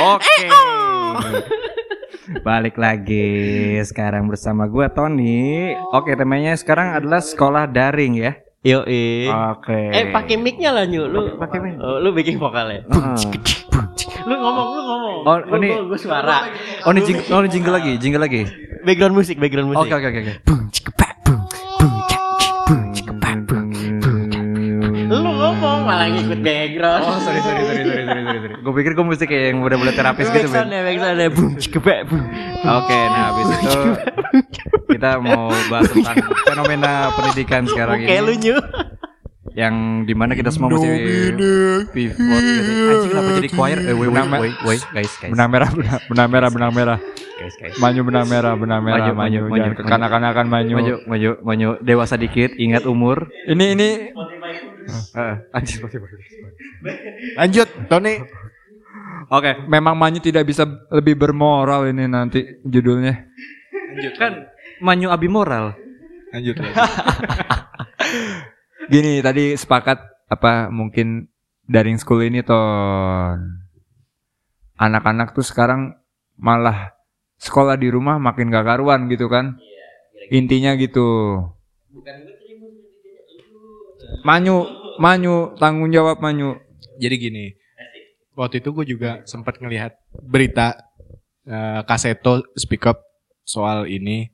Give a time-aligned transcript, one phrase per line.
[0.00, 0.48] Oke.
[2.40, 3.28] Balik lagi
[3.84, 5.76] sekarang bersama gua Tony.
[5.92, 8.32] Oke, temanya sekarang adalah sekolah daring ya.
[8.64, 9.28] Yo eh.
[9.28, 9.92] Oke.
[9.92, 11.04] Eh pakai mic-nya lah Nyu.
[11.04, 11.76] Lu Pakai mic.
[11.76, 12.80] Oh, lu bikin vokalnya.
[14.24, 14.77] lu ngomong.
[15.24, 16.38] Oh, ini- gua suara.
[16.84, 18.42] Oh, ini jingle, oh, ini jingle lagi, jingle lagi.
[18.82, 19.86] Background musik, background musik.
[19.86, 20.34] Oke, oke, oke, oke.
[25.08, 27.02] Lu ngomong malah ngikut background.
[27.02, 28.56] Oh, sorry, sorry, sorry, sorry, sorry, sorry, sorry.
[28.60, 30.52] Gue pikir gue mesti kayak yang udah-udah terapis gitu, Ben.
[30.52, 31.28] Backsound ya, backsound ya.
[31.32, 32.22] Boom, cikepek, boom.
[32.58, 33.80] Oke, nah habis itu
[34.88, 38.56] kita mau bahas tentang fenomena pendidikan sekarang Oke, lu ini Nyu.
[39.58, 40.86] Yang di mana kita semua mesti
[41.90, 42.72] pivot gitu.
[42.94, 43.78] Anjing kenapa jadi choir?
[43.82, 45.34] Eh, wait, wait, wait, wait, guys, guys.
[45.34, 45.70] Benang merah,
[46.06, 46.98] benang, merah, benang merah.
[47.42, 47.74] Guys, guys.
[47.82, 50.74] Maju benang merah, benang merah, Maju, maju, maju, Jangan maju, kekanak-kanakan maju.
[50.78, 51.68] Maju, maju, maju.
[51.82, 53.26] Dewasa dikit, ingat umur.
[53.50, 53.88] Ini ini
[55.50, 55.82] anjing,
[57.34, 58.14] lanjut, Tony.
[59.28, 63.26] Oke, memang Manyu tidak bisa lebih bermoral ini nanti judulnya.
[64.14, 65.74] kan Manyu abi moral.
[66.30, 66.62] Lanjut.
[68.88, 70.00] Gini, tadi sepakat
[70.32, 71.28] apa mungkin
[71.68, 73.36] daring school ini ton
[74.80, 75.92] anak-anak tuh sekarang
[76.40, 76.96] malah
[77.36, 79.60] sekolah di rumah makin gak karuan gitu kan.
[80.32, 81.04] Intinya gitu.
[84.24, 84.64] Manyu,
[84.96, 86.56] Manyu, tanggung jawab Manyu.
[86.96, 87.46] Jadi gini,
[88.32, 90.80] waktu itu gue juga sempat ngelihat berita
[91.44, 93.04] eh, Kaseto speak up
[93.44, 94.32] soal ini,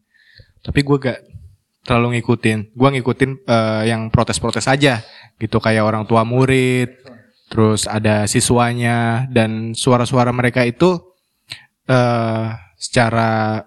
[0.62, 1.20] tapi gue gak
[1.84, 2.72] terlalu ngikutin.
[2.74, 5.04] Gue ngikutin eh, yang protes-protes aja,
[5.38, 6.90] gitu kayak orang tua murid,
[7.52, 10.98] terus ada siswanya dan suara-suara mereka itu
[11.84, 12.48] eh
[12.80, 13.60] secara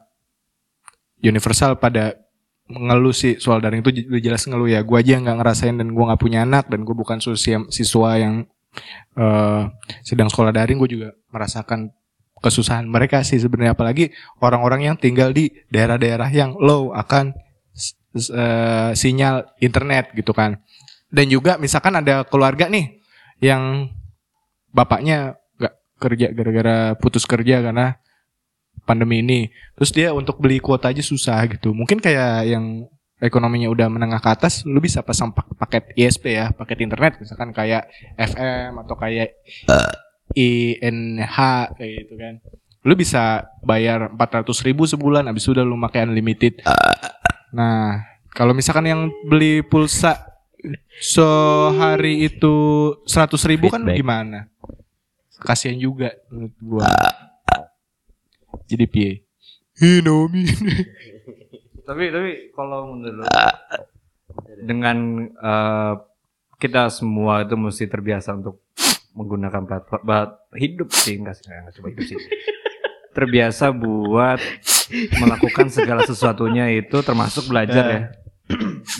[1.21, 2.17] universal pada
[2.67, 4.81] mengeluh sih soal daring itu jelas ngeluh ya.
[4.83, 7.21] Gue aja nggak ngerasain dan gue nggak punya anak dan gue bukan
[7.69, 8.43] siswa yang
[9.15, 9.63] eh,
[10.03, 11.93] sedang sekolah daring gue juga merasakan
[12.37, 14.13] kesusahan mereka sih sebenarnya apalagi
[14.45, 17.33] orang-orang yang tinggal di daerah-daerah yang low akan
[18.19, 20.59] eh, sinyal internet gitu kan.
[21.07, 22.99] Dan juga misalkan ada keluarga nih
[23.39, 23.87] yang
[24.73, 27.95] bapaknya nggak kerja gara-gara putus kerja karena
[28.83, 29.51] pandemi ini.
[29.79, 31.71] Terus dia untuk beli kuota aja susah gitu.
[31.71, 36.51] Mungkin kayak yang ekonominya udah menengah ke atas lu bisa pasang pak- paket ISP ya
[36.53, 37.17] paket internet.
[37.23, 37.89] Misalkan kayak
[38.19, 39.35] FM atau kayak
[40.35, 41.37] INH
[41.75, 42.33] kayak gitu kan.
[42.87, 46.63] Lu bisa bayar 400 ribu sebulan habis udah lu pakai unlimited
[47.51, 48.03] nah
[48.35, 50.27] kalau misalkan yang beli pulsa
[50.97, 52.55] sehari itu
[53.05, 53.97] 100 ribu kan Feedback.
[53.97, 54.39] gimana?
[55.37, 56.85] Kasihan juga menurut gua.
[58.67, 59.11] Jadi piye?
[59.77, 60.43] Hinomi
[61.87, 63.25] Tapi tapi kalau menurut lu,
[64.59, 65.93] dengan eh,
[66.59, 68.65] kita semua itu mesti terbiasa untuk
[69.15, 72.17] menggunakan platform buat hidup sih enggak sih enggak coba hidup sih.
[73.17, 74.37] terbiasa buat
[75.17, 78.01] melakukan segala sesuatunya itu termasuk belajar ya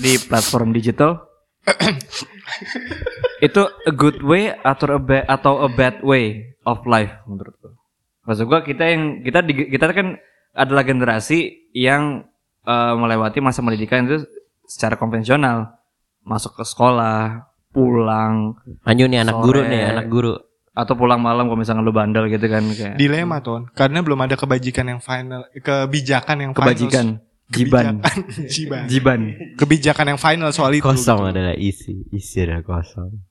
[0.02, 1.30] di platform digital.
[3.44, 7.78] itu a good way atau a bad atau a bad way of life menurut lu?
[8.26, 10.18] Maksud gua kita yang kita di- kita kan
[10.58, 12.26] adalah generasi yang
[12.66, 14.26] eh, melewati masa pendidikan itu
[14.66, 15.78] secara konvensional
[16.28, 20.34] masuk ke sekolah pulang Manyu nih anak guru nih, anak guru.
[20.78, 23.66] Atau pulang malam kalau misalnya lu bandel gitu kan kayak dilema ton.
[23.74, 26.62] Karena belum ada kebajikan yang final kebijakan yang final.
[26.62, 27.06] kebajikan.
[27.48, 28.04] Jiban.
[28.04, 28.18] Kebijakan.
[28.54, 28.84] jiban.
[28.86, 29.22] Jiban.
[29.58, 31.32] Kebijakan yang final soal itu Kosong gitu.
[31.34, 33.24] adalah isi, isi adalah kosong.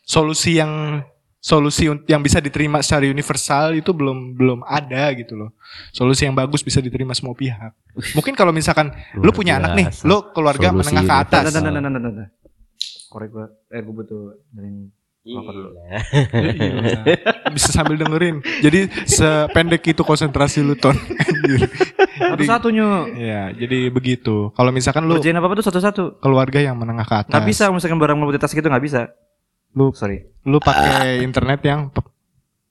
[0.00, 1.04] solusi yang
[1.38, 5.54] solusi yang bisa diterima secara universal itu belum belum ada gitu loh.
[5.94, 7.70] Solusi yang bagus bisa diterima semua pihak.
[8.18, 11.44] Mungkin kalau misalkan lu punya anak nih lu keluarga Solusi menengah ke atas.
[13.12, 14.22] Korek gua eh gua butuh
[15.20, 15.68] dengerin rokok dulu.
[15.76, 16.00] Iya,
[17.56, 18.40] bisa sambil dengerin.
[18.64, 20.96] Jadi sependek itu konsentrasi lu ton.
[21.28, 21.68] Anjir.
[22.20, 24.48] satu satunya ya jadi begitu.
[24.56, 27.32] Kalau misalkan lu kerjain apa apa tuh satu satu keluarga yang menengah ke atas.
[27.32, 29.12] Nggak bisa misalkan barang multitask gitu nggak bisa.
[29.76, 30.24] Lu- sorry.
[30.48, 31.92] lu pakai internet yang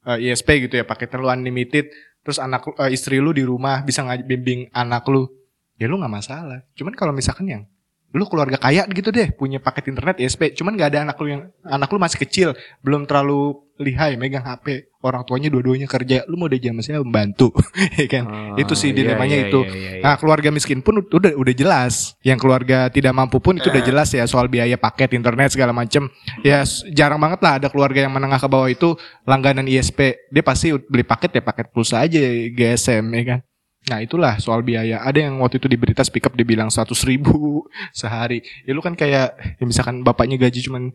[0.09, 1.85] eh, ISP gitu ya pakai lu unlimited
[2.25, 5.29] terus anak lu- eh, istri lu di rumah bisa bimbing anak lu.
[5.77, 6.65] Ya lu nggak masalah.
[6.73, 7.61] Cuman kalau misalkan yang
[8.09, 11.43] lu keluarga kaya gitu deh punya paket internet ISP cuman nggak ada anak lu yang
[11.61, 12.49] anak lu masih kecil
[12.81, 17.55] belum terlalu lihai megang HP orang tuanya dua-duanya kerja lu mau jam saya membantu
[17.99, 18.23] ya kan
[18.59, 19.59] Itu sih iya, dilemanya iya, itu.
[19.63, 20.03] iya, iya, iya.
[20.03, 22.19] Nah, keluarga miskin pun udah udah jelas.
[22.19, 26.11] Yang keluarga tidak mampu pun itu udah jelas ya soal biaya paket internet segala macem.
[26.43, 30.19] Ya jarang banget lah ada keluarga yang menengah ke bawah itu langganan ISP.
[30.27, 32.19] Dia pasti beli paket ya paket pulsa aja
[32.51, 33.39] GSM ya kan.
[33.89, 35.01] Nah itulah soal biaya.
[35.01, 37.65] Ada yang waktu itu di berita speak up dibilang 100 ribu
[37.99, 38.45] sehari.
[38.63, 40.93] Ya lu kan kayak ya misalkan bapaknya gaji cuma 4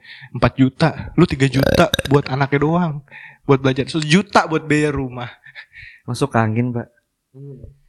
[0.55, 1.11] juta.
[1.19, 3.03] Lu 3 juta buat anaknya doang.
[3.43, 3.91] Buat belajar.
[3.91, 5.29] Sejuta buat bayar rumah.
[6.07, 6.89] Masuk angin, Pak.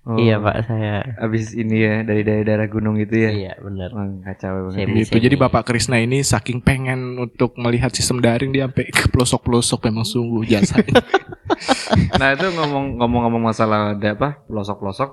[0.06, 1.02] Oh, Iya pak saya.
[1.18, 3.34] Abis ini ya dari daerah-daerah gunung itu ya.
[3.34, 3.90] Iya benar.
[3.90, 4.86] Wah, kacau banget.
[4.86, 5.02] Semi.
[5.02, 5.18] Gitu.
[5.18, 10.06] Jadi Bapak Krisna ini saking pengen untuk melihat sistem daring dia sampai ke pelosok-pelosok memang
[10.06, 10.78] sungguh jasa.
[12.22, 15.10] Nah itu ngomong ngomong-ngomong masalah ada apa pelosok-pelosok.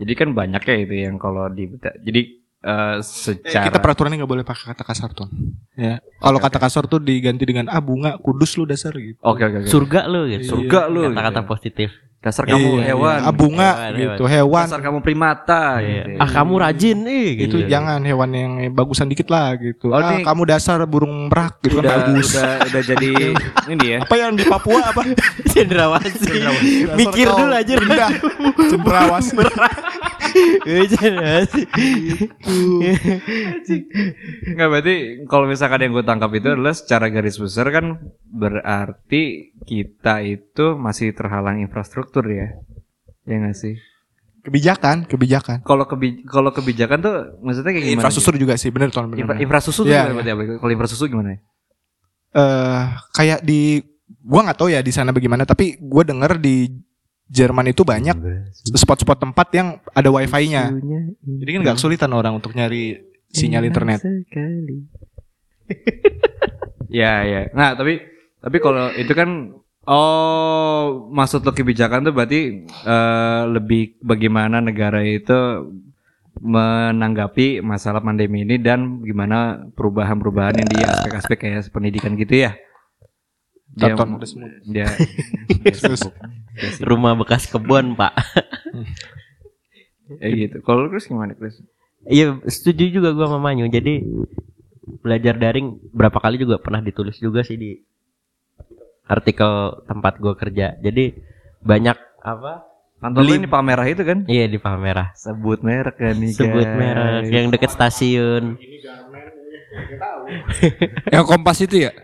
[0.00, 1.68] Jadi kan banyak ya itu yang kalau di
[2.00, 5.28] jadi eh, Eh, secara kita peraturannya nggak boleh pakai kata kasar tuh.
[5.74, 6.00] Ya.
[6.16, 9.20] Kalau kata kasar tuh diganti dengan ah bunga kudus lu dasar gitu.
[9.20, 9.68] Oke oke oke.
[9.68, 10.56] Surga lu gitu.
[10.56, 11.50] Surga lu, Kata-kata gitu.
[11.50, 11.90] positif.
[12.24, 13.18] Dasar kamu Iya, hewan.
[13.20, 13.28] iya.
[13.28, 14.64] Ah bunga Hewan, gitu, hewan.
[14.64, 16.02] Dasar kamu primata Iya.
[16.08, 16.16] gitu.
[16.16, 17.56] Ah kamu rajin nih gitu.
[17.60, 19.92] itu jangan hewan yang bagusan dikit lah gitu.
[19.92, 22.32] Oh, ah, ini- kamu dasar burung merak gitu udah, kan bagus.
[22.32, 23.12] udah udah jadi
[23.76, 23.98] ini ya.
[24.08, 25.04] Apa yang di Papua apa?
[25.52, 26.96] Cendrawasih.
[26.96, 27.72] Mikir dulu aja.
[27.76, 28.10] rendah.
[30.34, 30.94] Cendrawasih.
[30.94, 31.64] Cendrawasih.
[34.50, 34.94] Enggak berarti
[35.30, 41.14] kalau misalkan yang gue tangkap itu adalah secara garis besar kan berarti kita itu masih
[41.14, 42.58] terhalang infrastruktur ya.
[43.24, 43.78] Ya nggak sih?
[44.44, 45.64] Kebijakan, kebijakan.
[45.64, 47.96] Kalau kebi kalau kebijakan tuh maksudnya kayak gimana?
[48.04, 49.08] Infrastruktur juga sih, bener tuh.
[49.16, 50.42] Infra, infrastruktur Iya, gimana berarti apa?
[50.60, 51.30] Kalau infrastruktur gimana?
[51.32, 51.38] ya?
[52.34, 52.82] eh
[53.14, 53.78] kayak di
[54.20, 56.66] gua nggak tahu ya di sana bagaimana, tapi gua denger di
[57.24, 58.16] Jerman itu banyak
[58.76, 60.70] spot-spot tempat yang ada wifi-nya.
[61.24, 63.00] Jadi kan nggak kesulitan orang untuk nyari
[63.32, 64.00] sinyal internet.
[66.94, 67.50] Ya ya.
[67.50, 67.98] Nah tapi
[68.38, 69.50] tapi kalau itu kan
[69.90, 75.34] oh maksud lo kebijakan tuh berarti eh, lebih bagaimana negara itu
[76.38, 82.52] menanggapi masalah pandemi ini dan gimana perubahan-perubahan yang di aspek-aspek kayak pendidikan gitu ya.
[83.74, 84.22] Dia, Tonton
[84.70, 84.86] dia, dia.
[86.80, 88.12] Rumah bekas kebun pak.
[90.14, 90.60] Ya gitu.
[90.60, 91.58] Kalau Chris gimana Chris?
[92.04, 93.64] Iya setuju juga gua sama Manyu.
[93.66, 94.04] Jadi
[95.00, 97.70] belajar daring berapa kali juga pernah ditulis juga sih di
[99.04, 100.76] artikel tempat gua kerja.
[100.76, 101.12] Jadi
[101.58, 102.52] banyak apa?
[103.00, 104.18] Kantor Beli- ini Palmerah itu kan?
[104.24, 105.12] Iya di Palmerah.
[105.16, 106.76] Sebut merek kan nih Sebut guys.
[106.76, 108.54] merek yang deket stasiun.
[111.10, 111.90] Yang kompas itu ya?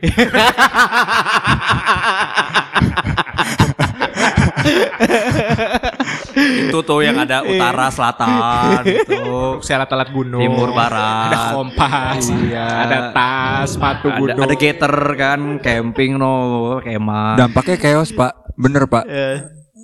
[6.70, 9.58] itu tuh yang ada utara selatan gitu.
[9.64, 10.42] Saya alat-alat gunung.
[10.42, 11.30] Timur barat.
[11.30, 12.22] Ada kompas.
[12.30, 12.66] Iya.
[12.86, 14.44] Ada tas, sepatu ada, gunung.
[14.46, 16.34] ada gator kan, camping no,
[16.82, 17.36] kemah.
[17.38, 19.04] Dampaknya chaos pak, bener pak.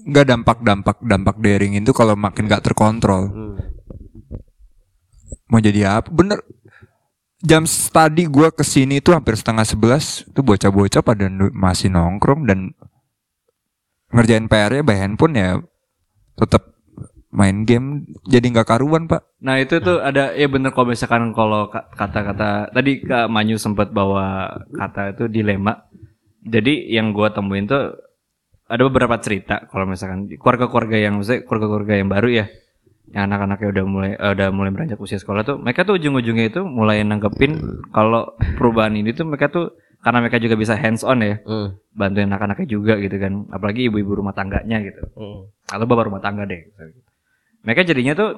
[0.06, 3.26] Nggak dampak dampak dampak daring itu kalau makin nggak terkontrol.
[3.26, 3.54] Hmm.
[5.50, 6.10] Mau jadi apa?
[6.10, 6.38] Bener.
[7.44, 12.72] Jam tadi gua ke sini tuh hampir setengah sebelas tuh bocah-bocah pada masih nongkrong dan
[14.14, 15.58] ngerjain PR-nya by handphone ya
[16.36, 16.76] tetap
[17.36, 19.26] main game jadi nggak karuan pak.
[19.44, 23.92] Nah itu tuh ada ya bener kalau misalkan kalau ka- kata-kata tadi Kak Manyu sempat
[23.92, 25.84] bawa kata itu dilema.
[26.46, 27.98] Jadi yang gua temuin tuh
[28.66, 32.46] ada beberapa cerita kalau misalkan keluarga-keluarga yang misalnya keluarga-keluarga yang baru ya
[33.14, 36.66] yang anak-anaknya udah mulai eh, udah mulai beranjak usia sekolah tuh mereka tuh ujung-ujungnya itu
[36.66, 37.54] mulai nanggepin
[37.94, 41.74] kalau perubahan ini tuh mereka tuh karena mereka juga bisa hands on ya Hmm.
[41.90, 45.50] bantuin anak-anaknya juga gitu kan apalagi ibu-ibu rumah tangganya gitu Hmm.
[45.66, 46.62] atau bapak rumah tangga deh.
[47.60, 48.30] Mereka jadinya tuh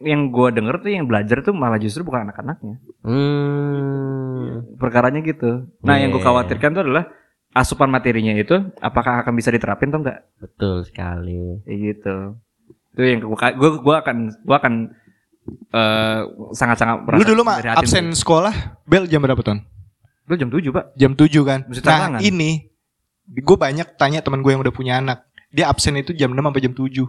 [0.00, 2.80] yang gua denger tuh yang belajar tuh malah justru bukan anak-anaknya.
[3.04, 4.64] Hmm.
[4.76, 5.68] Perkaranya gitu.
[5.80, 6.28] Nah, yang gua Yeah.
[6.32, 7.04] khawatirkan tuh adalah
[7.52, 10.24] asupan materinya itu apakah akan bisa diterapin atau enggak?
[10.38, 11.60] Betul sekali.
[11.62, 12.16] Kayak gitu.
[12.90, 14.74] Itu yang gua gua, gua akan gua akan
[15.70, 16.20] eh,
[16.52, 18.16] sangat-sangat Lu merasa dulu mah absen tuh.
[18.16, 19.58] sekolah bel jam berapa ton?
[20.32, 20.84] Lu jam 7, Pak.
[20.96, 21.60] Jam 7 kan.
[21.68, 22.20] Mesti Nah tangan.
[22.22, 22.72] ini
[23.22, 25.28] gue banyak tanya teman gue yang udah punya anak.
[25.48, 27.04] Dia absen itu jam 6 sampai jam 7.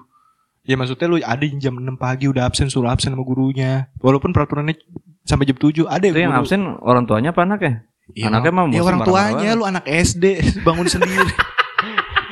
[0.63, 3.87] Ya maksudnya lu ada yang jam 6 pagi udah absen suruh absen sama gurunya.
[3.97, 4.75] Walaupun peraturannya
[5.23, 7.87] sampai jam 7 ada Itu yang guru- absen orang tuanya apa anaknya?
[8.11, 10.25] Iya, anaknya mah ya mesti orang tuanya lu anak SD
[10.67, 11.31] bangun sendiri.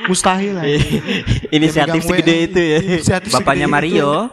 [0.02, 0.64] Mustahil lah.
[1.56, 2.78] Inisiatif segede itu ya.
[2.82, 3.64] Inisiatif Bapaknya.
[3.66, 4.28] Mario.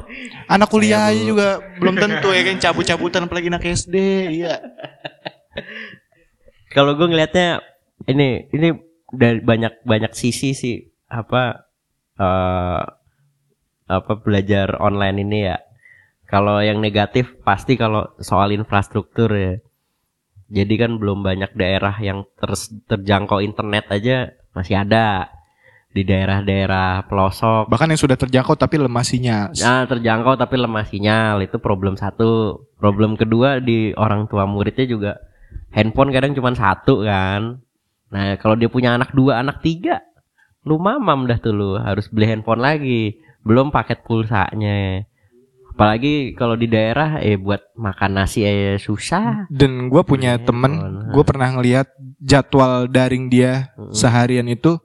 [0.46, 1.48] Anak kuliah aja juga
[1.78, 3.96] belum tentu ya kan cabut-cabutan apalagi anak SD.
[4.36, 4.60] Iya.
[6.70, 7.66] Kalau gue ngelihatnya
[8.06, 8.70] ini ini
[9.10, 11.66] dari banyak banyak sisi sih apa
[12.22, 12.82] eh
[13.90, 15.58] apa belajar online ini ya.
[16.30, 19.58] Kalau yang negatif pasti kalau soal infrastruktur ya.
[20.50, 25.34] Jadi kan belum banyak daerah yang ter- terjangkau internet aja masih ada
[25.90, 27.66] di daerah-daerah pelosok.
[27.66, 29.58] Bahkan yang sudah terjangkau tapi lemah sinyal.
[29.58, 32.62] Nah, terjangkau tapi lemah sinyal itu problem satu.
[32.78, 35.18] Problem kedua di orang tua muridnya juga
[35.70, 37.62] handphone kadang cuma satu kan.
[38.10, 40.02] Nah, kalau dia punya anak dua, anak tiga,
[40.66, 43.18] lu mamam dah tuh lu harus beli handphone lagi.
[43.40, 45.08] belum paket pulsanya
[45.72, 50.72] apalagi kalau di daerah eh buat makan nasi aja susah Dan gue punya Handphone, temen,
[50.76, 51.16] ah.
[51.16, 51.88] gue pernah ngeliat
[52.20, 53.96] jadwal daring dia Mm.
[53.96, 54.76] seharian itu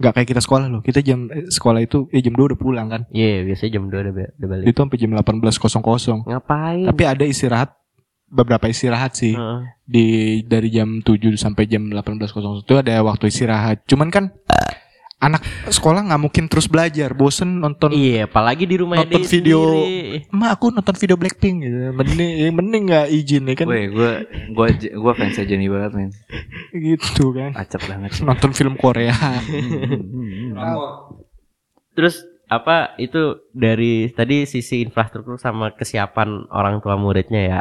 [0.00, 0.80] nggak kayak kita sekolah loh.
[0.80, 3.04] Kita jam eh, sekolah itu eh jam 2 udah pulang kan.
[3.12, 6.24] iya biasanya jam 2 udah, udah balik Itu sampai jam 18.00.
[6.24, 7.76] ngapain Tapi ada istirahat
[8.32, 9.36] beberapa istirahat sih.
[9.36, 9.60] Heeh.
[9.84, 10.06] Di
[10.48, 13.84] dari jam 7 sampai jam 18.00 itu ada waktu istirahat.
[13.84, 14.32] Cuman kan
[15.22, 15.38] anak
[15.70, 19.62] sekolah nggak mungkin terus belajar, bosen nonton iya apalagi di rumah Nonton video.
[19.70, 20.26] sendiri.
[20.34, 21.78] Ma aku nonton video Blackpink gitu.
[21.94, 24.10] Mending mending nggak izin ya kan Weh, gue
[24.50, 26.10] gue gue fans Jenny banget men.
[26.74, 27.54] gitu kan.
[27.54, 28.18] Acap banget.
[28.18, 28.26] sih.
[28.26, 29.14] Nonton film Korea.
[31.94, 37.60] Terus apa itu dari tadi sisi infrastruktur sama kesiapan orang tua muridnya ya.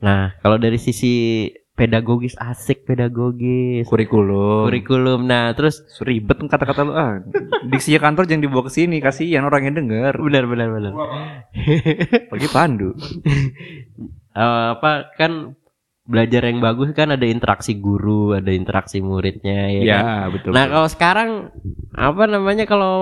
[0.00, 4.68] Nah, kalau dari sisi pedagogis asik pedagogis Kurikulum.
[4.68, 5.24] kurikulum.
[5.24, 7.24] Nah, terus Ribet kata-kata lu ah.
[7.64, 10.12] Diksinya kantor jangan dibawa ke sini, kasihan orang yang denger.
[10.20, 10.92] benar benar benar.
[12.28, 12.92] Pagi pandu.
[14.30, 15.58] Eh, apa kan
[16.10, 19.78] belajar yang bagus kan ada interaksi guru, ada interaksi muridnya ya.
[19.78, 19.86] kan?
[19.86, 20.50] Ya, betul.
[20.50, 20.74] Nah, betul.
[20.74, 21.30] kalau sekarang
[21.94, 22.94] apa namanya kalau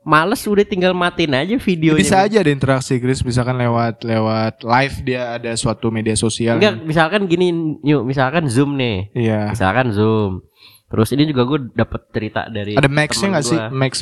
[0.00, 2.00] males udah tinggal matiin aja videonya.
[2.00, 6.56] Bisa aja ada interaksi Chris misalkan lewat lewat live dia ada suatu media sosial.
[6.56, 7.52] Enggak, misalkan gini,
[7.84, 9.12] yuk, misalkan Zoom nih.
[9.12, 9.52] Iya.
[9.52, 10.40] Misalkan Zoom.
[10.88, 13.60] Terus ini juga gue dapet cerita dari Ada Max-nya nggak sih?
[13.74, 13.92] Max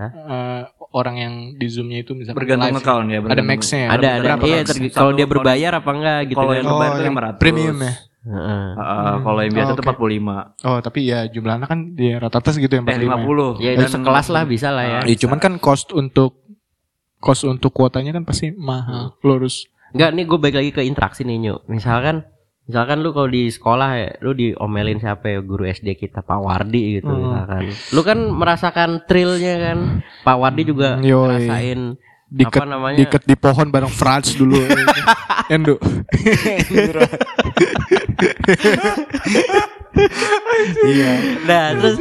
[0.00, 0.10] Hah?
[0.16, 2.82] eh, orang yang di Zoom-nya itu misalkan bergantung live.
[2.82, 3.18] account ya.
[3.22, 3.88] Ada Max-nya ya?
[3.88, 4.58] Ada ada Berapa iya
[4.90, 6.56] kalau dia kalau- berbayar apa enggak gitu Kalau kan.
[6.56, 7.38] yang Oh, berbayar tuh yang 500.
[7.38, 7.94] premium ya?
[8.20, 8.66] Heeh.
[8.76, 9.90] Heeh, kalau yang biasa Oh, tuh oke.
[9.96, 10.34] 45.
[10.60, 13.56] Oh tapi ya jumlah anak kan dia rata-rata segitu yang Eh 50.
[13.58, 15.00] Ya itu sekelas lah bisa lah ya.
[15.02, 16.42] Ya, cuman kan cost untuk
[17.16, 19.16] cost untuk kuotanya kan pasti mahal.
[19.20, 21.60] Lo harus Enggak nih gue balik lagi ke interaksi nih Nyuk.
[21.66, 22.22] Misalkan
[22.70, 26.96] misalkan lu kalau di sekolah ya, lu diomelin siapa ya guru SD kita Pak Wardi
[26.96, 27.20] gitu Hmm.
[27.26, 27.62] misalkan.
[27.90, 29.78] Lu kan merasakan thrillnya kan.
[30.22, 31.18] Pak Wardi juga Hmm, yoi.
[31.26, 31.80] ngerasain
[32.30, 32.96] diket apa namanya?
[33.02, 34.54] diket di pohon bareng Franz dulu.
[35.54, 35.74] Endo.
[40.86, 41.12] Iya.
[41.50, 41.96] Nah, terus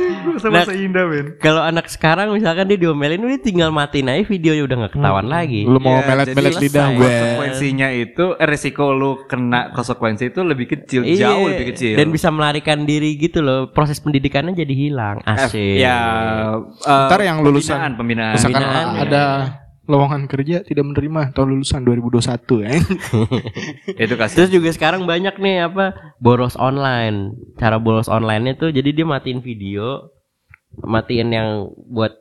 [0.46, 1.26] nah, indah men.
[1.42, 5.66] kalau anak sekarang misalkan dia diomelin udah tinggal matiin aja videonya udah nggak ketahuan lagi.
[5.66, 7.02] Lu mau Ya, melet-melet lidah gue.
[7.10, 11.96] Konsekuensinya itu eh, resiko lu kena konsekuensi itu lebih kecil, Iya, jauh lebih kecil.
[11.98, 13.74] Dan bisa melarikan diri gitu loh.
[13.74, 15.26] Proses pendidikannya jadi hilang.
[15.26, 15.82] Asik.
[15.82, 15.98] ya
[16.62, 18.34] eh, Ntar yang lulusan pembinaan, pembinaan.
[18.38, 19.59] misalkan Pembinaan, ya.
[19.90, 22.72] Lowongan kerja tidak menerima tahun lulusan 2021 ya.
[24.06, 27.34] itu kasih Terus juga sekarang banyak nih apa boros online.
[27.58, 30.14] Cara boros online itu jadi dia matiin video,
[30.86, 31.50] matiin yang
[31.90, 32.14] buat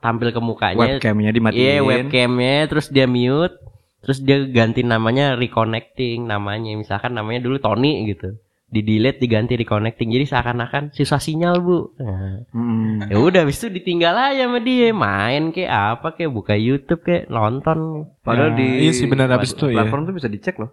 [0.00, 0.96] tampil ke mukanya.
[0.96, 1.60] webcamnya dimatiin.
[1.60, 3.56] Iya webcamnya, terus dia mute,
[4.00, 6.72] terus dia ganti namanya reconnecting namanya.
[6.72, 10.08] Misalkan namanya dulu Tony gitu, di delete diganti reconnecting.
[10.08, 11.90] Jadi seakan-akan susah sinyal bu.
[11.96, 13.10] Nah, Mm.
[13.10, 17.26] ya udah, habis itu ditinggal aja sama dia, main kayak apa kayak buka YouTube kayak
[17.26, 18.06] nonton.
[18.20, 19.82] Padahal Nah, di iya sih benar habis itu ya.
[19.82, 20.70] platform tuh bisa dicek loh.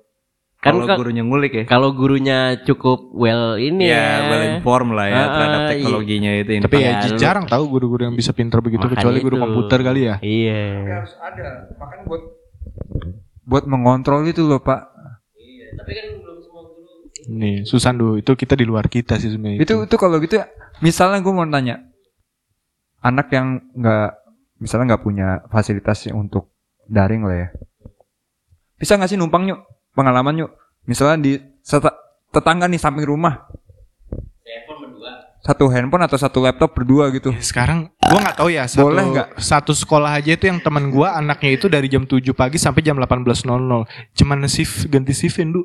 [0.58, 1.64] Kan Kalau ka- gurunya ngulik ya.
[1.66, 5.70] Kalau gurunya cukup well ini ya, well inform lah ya Ah, terhadap iya.
[5.72, 6.50] teknologinya itu.
[6.60, 9.44] Tapi ya Ya, jarang tahu guru-guru yang bisa pinter begitu Makanya kecuali guru itu.
[9.44, 10.16] komputer kali ya.
[10.18, 10.66] Iya.
[10.96, 12.22] harus ada makanya buat
[13.44, 14.82] buat mengontrol itu loh pak
[15.78, 16.06] Tapi kan.
[17.28, 19.60] Nih, Susandu itu kita di luar kita sih sebenarnya.
[19.60, 20.48] itu itu kalau gitu ya
[20.80, 21.84] misalnya gue mau tanya
[23.04, 24.10] anak yang nggak
[24.64, 26.56] misalnya nggak punya fasilitas untuk
[26.88, 27.48] daring lah ya
[28.80, 29.60] bisa nggak sih numpang yuk
[29.92, 30.52] pengalaman yuk
[30.88, 31.32] misalnya di
[32.32, 33.50] tetangga nih samping rumah
[35.48, 37.32] satu handphone atau satu laptop berdua gitu.
[37.32, 39.28] Ya, sekarang gua nggak tahu ya satu, Boleh nggak?
[39.40, 43.00] satu sekolah aja itu yang teman gua anaknya itu dari jam 7 pagi sampai jam
[43.00, 43.48] 18.00
[44.12, 45.64] cuman shift ganti shift du.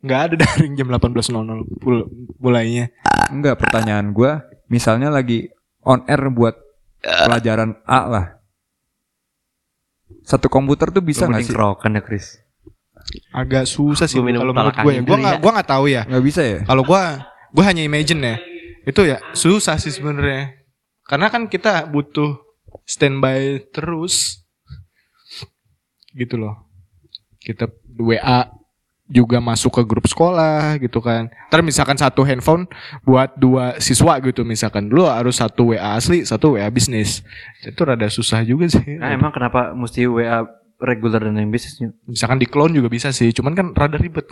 [0.00, 1.28] Nggak ada daring jam 18.00
[1.76, 2.08] pul-
[2.40, 2.88] mulainya.
[3.28, 5.52] Enggak pertanyaan gue misalnya lagi
[5.84, 6.56] on air buat
[7.04, 8.26] pelajaran A lah.
[10.24, 11.52] Satu komputer tuh bisa nggak sih?
[11.52, 12.40] kerokan ya Chris?
[13.32, 15.00] agak susah sih Gua kalau menurut gue ya.
[15.00, 15.40] Gua dulu nggak ya.
[15.40, 16.02] gua nggak tahu ya.
[16.04, 16.58] Nggak bisa ya?
[16.64, 17.02] Kalau gua
[17.52, 18.36] gua hanya imagine ya
[18.88, 20.56] itu ya susah sih sebenarnya.
[21.04, 22.40] Karena kan kita butuh
[22.88, 24.44] standby terus.
[26.16, 26.64] Gitu loh.
[27.36, 27.68] Kita
[28.00, 28.48] WA
[29.08, 31.32] juga masuk ke grup sekolah gitu kan.
[31.48, 32.68] Ntar misalkan satu handphone
[33.04, 34.88] buat dua siswa gitu misalkan.
[34.88, 37.24] Lu harus satu WA asli satu WA bisnis.
[37.64, 39.00] Itu rada susah juga sih.
[39.00, 40.44] Nah, emang kenapa mesti WA
[40.78, 41.90] reguler dan yang bisnisnya?
[42.06, 44.28] misalkan di clone juga bisa sih cuman kan rada ribet.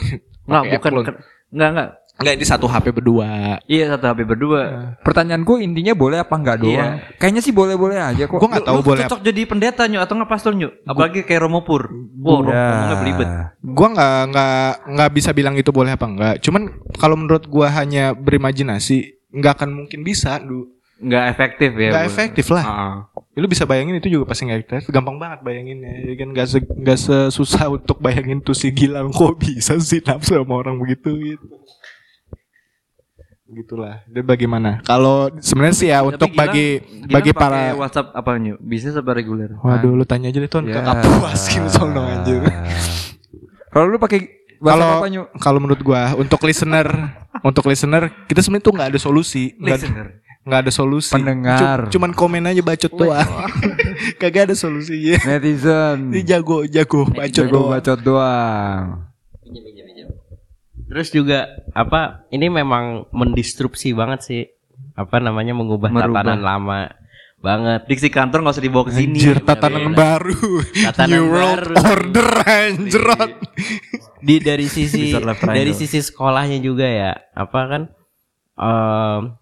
[0.46, 1.14] Enggak, Pakai bukan.
[1.50, 1.90] Enggak, enggak.
[2.16, 4.96] Enggak ini satu HP berdua Iya, satu HP berdua.
[5.00, 7.12] pertanyaan gue intinya boleh apa enggak doang Iya.
[7.16, 10.00] kayaknya sih boleh boleh aja kok Gua nggak tahu Lu boleh cocok jadi pendeta nyu
[10.00, 10.72] atau nggak pastor nyu?
[10.82, 11.92] Apalagi kayak Romo Pur.
[12.16, 13.28] Wah, Romo ngomongnya belibet.
[13.60, 14.56] gua nggak nggak
[14.88, 16.62] nggak bisa bilang itu boleh apa enggak cuman
[16.96, 18.96] kalau menurut gua hanya berimajinasi
[19.28, 21.92] nggak akan mungkin bisa du nggak efektif ya.
[21.92, 22.64] Nggak efektif lah.
[22.64, 22.96] Ah.
[23.28, 24.88] Ya, Lu bisa bayangin itu juga pasti nggak efektif.
[24.88, 25.92] Gampang banget bayanginnya.
[26.02, 30.32] Ya kan nggak se- nggak sesusah untuk bayangin tuh si Gilang kok bisa sih nafsu
[30.34, 31.44] sama orang begitu gitu.
[33.48, 34.02] Gitulah.
[34.04, 34.82] Dia bagaimana?
[34.82, 38.58] Kalau sebenarnya sih ya Tapi untuk Gilang- bagi Gilang bagi para WhatsApp apa nyu?
[38.58, 39.54] Bisnis apa reguler?
[39.56, 40.74] Waduh, lu tanya aja deh tuh Ya.
[40.74, 42.42] ke kapuaskin sono anjir.
[43.70, 45.28] Kalau lu pakai Kalau apa Nyu?
[45.36, 46.88] kalau menurut gua untuk listener,
[47.40, 50.06] untuk listener kita sebenarnya tuh nggak ada solusi, nggak Listener.
[50.42, 51.12] nggak ada solusi.
[51.12, 51.78] Pendengar.
[51.84, 53.30] Cu- cuman komen aja bacot doang.
[54.20, 55.20] Kagak ada solusinya.
[55.22, 56.08] Netizen.
[56.08, 57.70] Ini jago, jago bacot Jago doang.
[57.70, 59.05] bacot doang.
[60.86, 62.26] Terus juga apa?
[62.30, 64.42] Ini memang mendistrupsi banget sih.
[64.96, 66.22] Apa namanya mengubah Merubah.
[66.22, 66.80] tatanan lama
[67.36, 67.80] banget.
[67.86, 69.18] Diksi kantor nggak usah dibawa ke sini.
[69.18, 69.98] Anjir, tatanan Bener.
[69.98, 70.48] baru.
[70.88, 71.74] Tatanan New World baru.
[71.92, 73.32] Order anjrot.
[74.24, 75.12] Di dari sisi
[75.44, 77.12] dari sisi sekolahnya juga ya.
[77.34, 77.82] Apa kan?
[78.56, 79.36] em,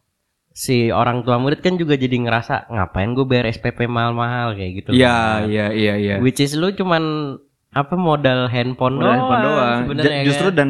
[0.55, 4.91] si orang tua murid kan juga jadi ngerasa ngapain gue bayar SPP mahal-mahal kayak gitu.
[4.95, 5.51] Iya, kan.
[5.51, 6.15] iya, iya, iya.
[6.23, 7.37] Which is lu cuman
[7.75, 9.79] apa modal handphone Modal doang, handphone doang.
[9.83, 10.57] sebenarnya Ja- Justru kan.
[10.57, 10.69] dan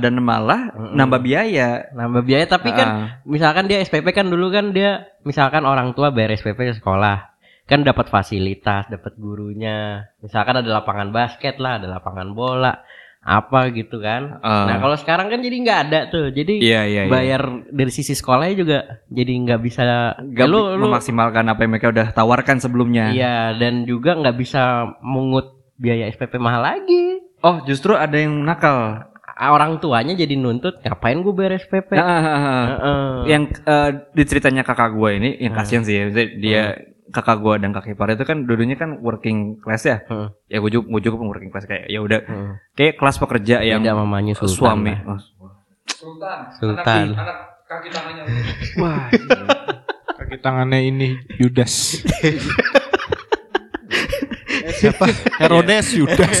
[0.00, 1.68] dan malah nambah biaya.
[1.92, 3.06] nambah biaya tapi kan Ah.
[3.22, 7.28] misalkan dia SPP kan dulu kan dia misalkan orang tua bayar SPP ke sekolah
[7.62, 12.72] kan dapat fasilitas dapat gurunya misalkan ada lapangan basket lah ada lapangan bola
[13.20, 14.64] apa gitu kan Ah.
[14.64, 17.10] nah kalau sekarang kan jadi nggak ada tuh jadi Iya, iya, iya.
[17.10, 19.82] bayar dari sisi sekolahnya juga jadi nggak bisa
[20.30, 23.10] Gak ya lu, lu memaksimalkan apa yang mereka udah tawarkan sebelumnya.
[23.10, 24.62] iya dan juga nggak bisa
[25.02, 29.06] mengut biaya SPP mahal lagi Oh, justru ada yang nakal.
[29.36, 32.64] orang tuanya jadi nuntut ngapain gue bayar SPP Nah, ah, ah, ah.
[32.64, 33.12] Heeh.
[33.28, 36.62] yang eh, di ceritanya kakak gue ini yang kasihan sih ya dia
[37.06, 40.32] kakak gue dan kakak ipar itu kan dulunya kan working class ya Heeh.
[40.48, 42.50] ya gue juga gue juga working class kayak ya udah Heeh.
[42.72, 45.00] kayak kelas pekerja yang Beda mamanya Sultan suami lah.
[45.04, 45.20] Oh,
[46.56, 47.06] Sultan
[48.80, 49.04] wah
[50.16, 52.00] Kaki tangannya ini Yudas.
[54.76, 55.04] Siapa?
[55.42, 56.36] Herodes Yudas.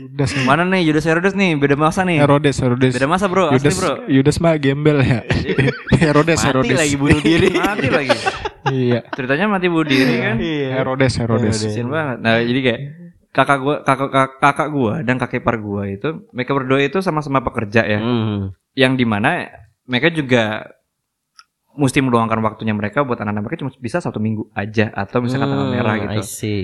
[0.00, 0.30] Yudas.
[0.44, 2.92] mana nih Yudas Herodes nih beda masa nih Herodes, Herodes.
[2.92, 5.20] beda masa bro asli Yudas, bro Yudas mah gembel ya.
[6.02, 6.76] Herodes, mati Herodes.
[6.76, 8.16] lagi bunuh diri mati lagi
[8.70, 9.00] Iya.
[9.10, 11.56] ceritanya mati bunuh diri kan Herodes, Herodes.
[11.58, 12.18] Kasian banget.
[12.20, 12.80] Nah, jadi kayak
[13.30, 14.10] kakak gua, kakak
[14.42, 17.98] kakak, gua dan kakek ipar gua itu mereka berdua itu sama-sama pekerja ya.
[17.98, 18.52] Hmm.
[18.76, 19.48] Yang di mana
[19.88, 20.68] mereka juga
[21.74, 25.70] mesti meluangkan waktunya mereka buat anak-anak mereka cuma bisa satu minggu aja atau tanggal Hmm,
[25.70, 26.22] merah I gitu.
[26.26, 26.62] see.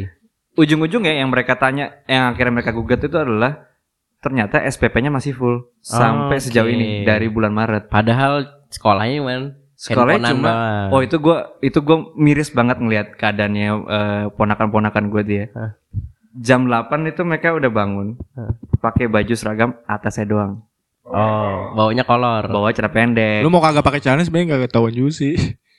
[0.57, 3.69] Ujung-ujungnya yang mereka tanya, yang akhirnya mereka gugat itu adalah
[4.25, 6.49] ternyata SPP-nya masih full sampai Oke.
[6.49, 7.87] sejauh ini dari bulan Maret.
[7.87, 9.43] Padahal sekolahnya cuman
[9.77, 10.53] Sekolahnya cuma.
[10.89, 15.45] Oh itu gua itu gua miris banget ngelihat keadaannya eh, ponakan-ponakan gue dia.
[15.53, 15.77] Hah.
[16.37, 18.17] Jam 8 itu mereka udah bangun.
[18.35, 18.57] Hah.
[18.81, 20.66] Pakai baju seragam atasnya doang.
[21.07, 22.47] Oh, baunya kolor.
[22.47, 23.41] Bawa celana pendek.
[23.41, 25.35] Lu mau kagak pakai celana sebenarnya kagak ketahuan juga sih.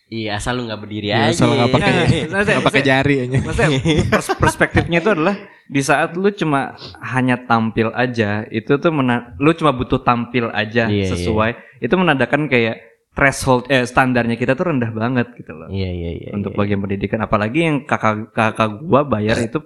[0.08, 1.36] Iya, asal lu nggak berdiri Ya, aja.
[1.36, 1.92] asal nggak pakai
[2.32, 3.38] nggak pakai jari aja.
[3.38, 3.70] Maksudnya
[4.08, 5.36] pers- perspektifnya itu adalah
[5.68, 10.88] di saat lu cuma hanya tampil aja, itu tuh mena- lu cuma butuh tampil aja
[10.88, 11.84] Iya, sesuai.
[11.84, 15.68] Itu menandakan kayak threshold eh standarnya kita tuh rendah banget gitu loh.
[15.68, 16.30] Iya, iya, iya.
[16.32, 16.58] untuk iya.
[16.58, 19.60] bagian pendidikan apalagi yang kakak kakak gua bayar itu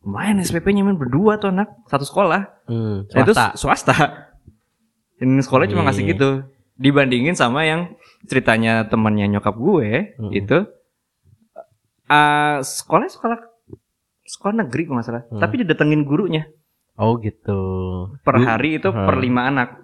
[0.00, 3.96] lumayan SPP-nya men berdua tuh anak satu sekolah Hmm, Nah, itu swasta.
[5.18, 6.10] Ini sekolah cuma ngasih iya.
[6.14, 6.28] gitu
[6.74, 7.94] dibandingin sama yang
[8.26, 10.32] ceritanya temannya nyokap gue Mm-mm.
[10.32, 10.58] itu
[12.04, 13.38] eh sekolah sekolah
[14.24, 15.40] sekolah negeri kalau nggak salah Hmm.
[15.40, 16.48] tapi didatengin gurunya
[16.94, 17.58] Oh, gitu.
[18.22, 19.22] per hari itu per Hmm.
[19.22, 19.82] lima anak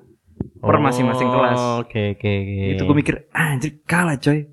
[0.62, 2.66] per Oh, masing-masing kelas Oke, oke, oke.
[2.70, 4.46] itu gue mikir "Ah, anjir kalah coy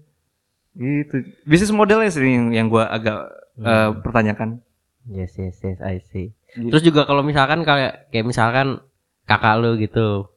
[0.74, 4.62] gitu bisnis modelnya sih yang, yang gue agak eh, pertanyakan
[5.08, 6.36] Yes, yes, yes, I see.
[6.52, 6.68] Gitu.
[6.68, 8.84] Terus juga kalau misalkan kayak kayak misalkan
[9.24, 10.28] kakak lu gitu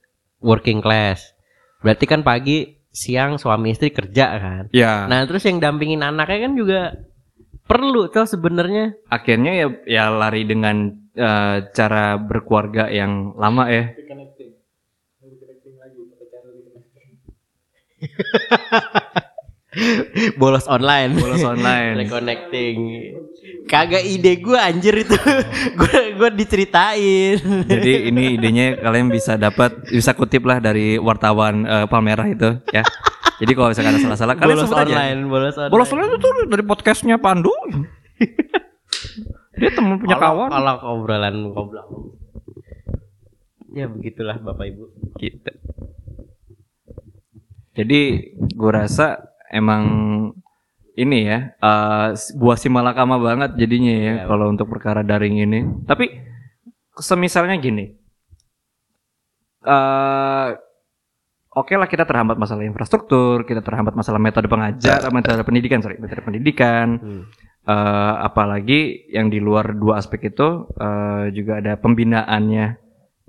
[0.41, 1.33] working class.
[1.81, 4.65] Berarti kan pagi, siang suami istri kerja kan.
[4.75, 6.81] ya Nah, terus yang dampingin anaknya kan juga
[7.71, 8.99] perlu tuh sebenarnya.
[9.07, 13.95] akhirnya ya ya lari dengan eh, cara berkeluarga yang lama ya
[20.41, 21.17] Bolos online.
[21.17, 22.77] bolos online Reconnecting.
[23.67, 25.15] Kagak ide gue anjir itu.
[25.79, 27.39] Gue gue diceritain.
[27.65, 32.85] jadi ini idenya kalian bisa dapat bisa kutip lah dari wartawan eh, Palmerah itu ya
[33.41, 35.73] jadi kalau misalkan ada salah-salah kalian bolos sebut aja online, bolos online.
[35.73, 37.55] bolos online itu dari podcastnya Pandu
[39.57, 41.89] dia temen punya kawan Kalau obrolan goblok.
[43.71, 44.85] Ya begitulah Bapak Ibu.
[45.17, 45.53] gitu
[47.73, 48.01] jadi
[48.37, 49.85] gue rasa emang
[50.95, 54.25] ini ya eh, buah si malakama banget jadinya ya Ya.
[54.27, 56.11] kalau untuk perkara daring ini tapi
[56.99, 57.95] semisalnya gini
[59.61, 60.49] eh
[61.51, 66.23] oke lah kita terhambat masalah infrastruktur, kita terhambat masalah metode pengajar, metode pendidikan, sorry, metode
[66.23, 66.97] pendidikan.
[66.97, 67.23] Hmm.
[67.61, 72.67] Eh, apalagi yang di luar dua aspek itu eh, juga ada pembinaannya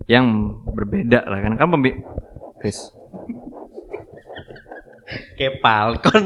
[0.08, 0.26] yang
[0.72, 1.94] berbeda lah kan kan pembi
[2.58, 2.90] Chris
[5.34, 6.26] Kayak Falcon.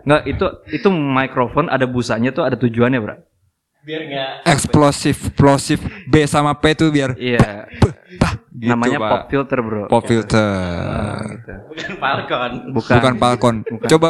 [0.00, 3.16] nggak itu itu mikrofon ada busanya tuh ada tujuannya bro
[3.80, 7.68] Biar nggak Eksplosif, plosif B sama P tuh biar iya
[8.14, 9.10] tah, gitu, namanya Pak.
[9.10, 10.48] pop filter bro Pop filter.
[11.26, 11.54] Gitu.
[11.68, 12.50] bukan Falcon.
[12.70, 13.54] bukan, Bukan Falcon.
[13.86, 14.08] Coba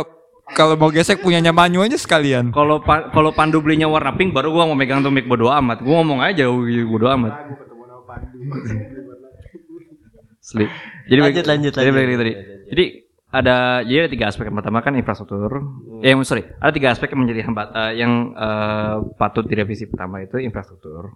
[0.48, 2.50] kalau mau gesek punyanya Manyu aja sekalian.
[2.50, 5.78] kalau pa- kalau Pandu belinya warna pink baru gua mau megang tuh mic bodo amat
[5.78, 6.46] gua ngomong aja
[6.84, 7.34] bodo amat
[10.40, 10.70] Sleep.
[11.06, 12.18] Jadi Lanjut, balik- lanjut, jadi lanjut.
[12.18, 12.32] tadi.
[12.68, 12.84] Jadi
[13.28, 15.60] ada jadi ada tiga aspek yang pertama kan infrastruktur.
[16.00, 20.40] Eh sorry, ada tiga aspek yang menjadi hambat eh, yang eh, patut direvisi pertama itu
[20.40, 21.12] infrastruktur.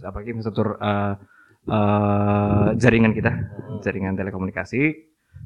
[0.00, 1.14] Apalagi infrastruktur eh,
[1.68, 3.32] eh, jaringan kita,
[3.84, 4.82] jaringan telekomunikasi.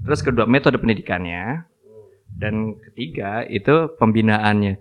[0.06, 1.66] Terus kedua metode pendidikannya.
[2.26, 4.74] Dan ketiga itu pembinaannya.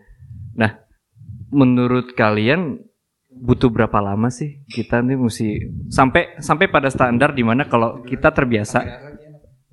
[0.60, 0.72] Nah,
[1.50, 2.84] menurut kalian
[3.36, 5.50] butuh berapa lama sih kita nih mesti
[5.92, 8.80] sampai sampai pada standar di mana kalau kita terbiasa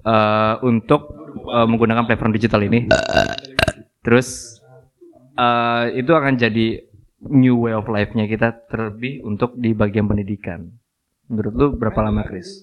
[0.02, 2.86] eh, untuk eh, menggunakan platform digital ini,
[4.06, 4.58] terus
[5.38, 10.82] eh, itu akan jadi new way of life-nya kita terlebih untuk di bagian pendidikan.
[11.32, 12.60] Menurut lu berapa lama, Chris?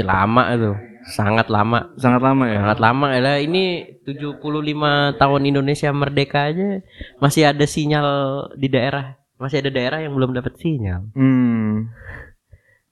[0.00, 0.72] Lama itu.
[1.12, 1.92] Sangat lama.
[2.00, 2.64] Sangat lama ya.
[2.64, 3.36] Sangat lama ya.
[3.36, 3.64] Ini
[4.06, 6.80] 75 tahun Indonesia merdeka aja
[7.20, 8.08] masih ada sinyal
[8.56, 9.18] di daerah.
[9.36, 11.12] Masih ada daerah yang belum dapat sinyal.
[11.12, 11.92] Hmm.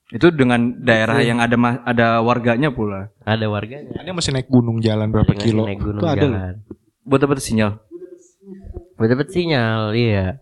[0.08, 3.10] Itu dengan daerah yang ada ma- ada warganya pula.
[3.20, 3.90] Ada warganya.
[3.98, 5.66] Ini masih naik gunung jalan berapa Masih kilo?
[5.66, 6.30] naik gunung Itu ada loh.
[6.30, 6.54] jalan.
[7.02, 7.70] Buat dapat sinyal.
[8.94, 10.38] Buat dapat sinyal, iya.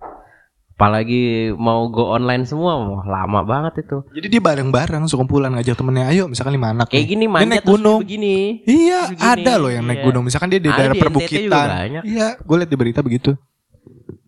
[0.71, 4.03] Apalagi mau go online semua, wah lama banget itu.
[4.11, 6.91] Jadi dia bareng-bareng sekumpulan ngajak temennya ayo misalkan lima anak.
[6.91, 7.09] Kayak nih.
[7.09, 7.99] gini Dia manjat naik terus gunung.
[8.03, 8.37] begini.
[8.65, 10.05] Iya, Terus ada loh yang naik iya.
[10.05, 10.23] gunung.
[10.25, 11.67] Misalkan dia di Ada daerah di NTT juga perbukitan.
[11.71, 12.03] banyak.
[12.05, 13.31] Iya, gue liat di berita begitu.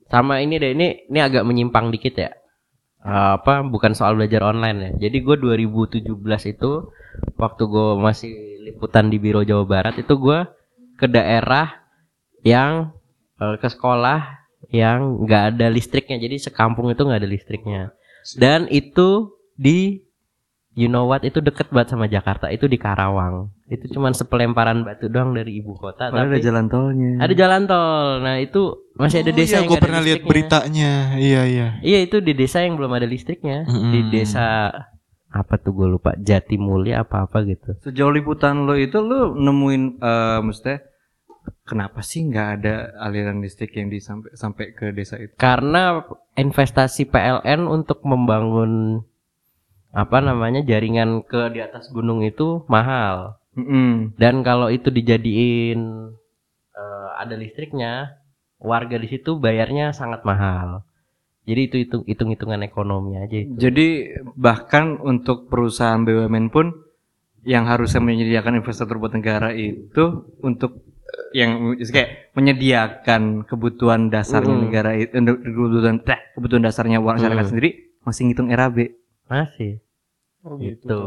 [0.07, 2.31] Sama ini deh, ini ini agak menyimpang dikit ya.
[3.07, 4.91] Eh, apa bukan soal belajar online ya.
[5.07, 6.11] Jadi gue 2017
[6.51, 6.91] itu
[7.39, 8.35] waktu gue masih
[8.67, 10.43] liputan di Biro Jawa Barat itu gue
[10.99, 11.87] ke daerah
[12.43, 12.91] yang
[13.39, 14.43] eh, ke sekolah
[14.75, 16.19] yang nggak ada listriknya.
[16.19, 17.95] Jadi sekampung itu nggak ada listriknya.
[18.35, 20.03] Dan itu di
[20.77, 22.53] you know what itu deket banget sama Jakarta.
[22.53, 23.51] Itu di Karawang.
[23.67, 26.13] Itu cuman sepelemparan batu doang dari ibu kota.
[26.13, 27.13] Padahal ada tapi jalan tolnya.
[27.19, 28.09] ada jalan tol.
[28.23, 28.63] Nah itu
[29.01, 30.93] masih ada Oh desa iya, yang gue ada pernah lihat beritanya.
[31.17, 31.69] Iya, iya.
[31.81, 33.65] Iya itu di desa yang belum ada listriknya.
[33.67, 34.13] Di Mm-mm.
[34.13, 34.71] desa
[35.33, 37.75] apa tuh gue lupa Jatimulya apa apa gitu.
[37.83, 40.85] Sejauh liputan lo itu lo nemuin eh maksudnya
[41.67, 45.35] kenapa sih nggak ada aliran listrik yang di sampai sampai ke desa itu?
[45.37, 46.05] Karena
[46.39, 49.03] investasi PLN untuk membangun
[49.97, 53.41] apa namanya jaringan ke di atas gunung itu mahal.
[53.57, 54.13] Mm-mm.
[54.21, 56.13] Dan kalau itu dijadiin
[56.77, 58.21] eh, ada listriknya,
[58.61, 60.85] warga di situ bayarnya sangat mahal.
[61.49, 63.57] Jadi itu hitung hitung hitungan ekonomi aja itu.
[63.57, 66.77] Jadi bahkan untuk perusahaan BUMN pun
[67.47, 70.83] yang harusnya menyediakan infrastruktur buat negara itu untuk
[71.31, 74.63] yang kayak menyediakan kebutuhan dasarnya Mm.
[74.67, 77.51] negara itu untuk kebutuhan eh, kebutuhan dasarnya masyarakat Mm.
[77.55, 77.71] sendiri
[78.03, 78.79] masih ngitung RAB.
[79.31, 79.86] Masih.
[80.47, 81.03] Oh, Itu.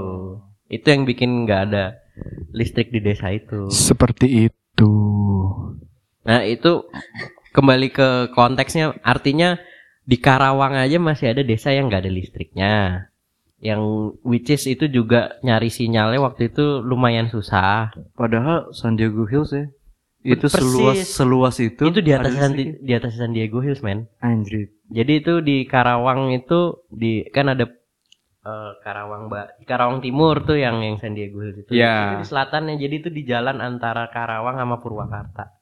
[0.70, 1.98] Itu yang bikin nggak ada
[2.54, 3.72] listrik di desa itu.
[3.72, 4.94] Seperti itu.
[6.28, 6.86] Nah, itu
[7.56, 9.58] kembali ke konteksnya artinya
[10.06, 12.74] di Karawang aja masih ada desa yang nggak ada listriknya.
[13.58, 13.82] Yang
[14.22, 17.90] which is itu juga nyari sinyalnya waktu itu lumayan susah.
[18.14, 19.66] Padahal San Diego Hills ya
[20.20, 20.60] itu Persis.
[20.60, 21.84] seluas seluas itu.
[21.88, 24.12] Itu, di atas San, di atas San Diego Hills, man.
[24.20, 24.68] Anjir.
[24.92, 27.72] Jadi itu di Karawang itu di kan ada
[28.50, 31.72] eh, Karawang Mbak, Karawang Timur tuh yang yang San Diego Hills itu.
[31.78, 32.18] Iya.
[32.18, 32.76] Itu di selatannya.
[32.82, 35.54] Jadi itu di jalan antara Karawang sama Purwakarta.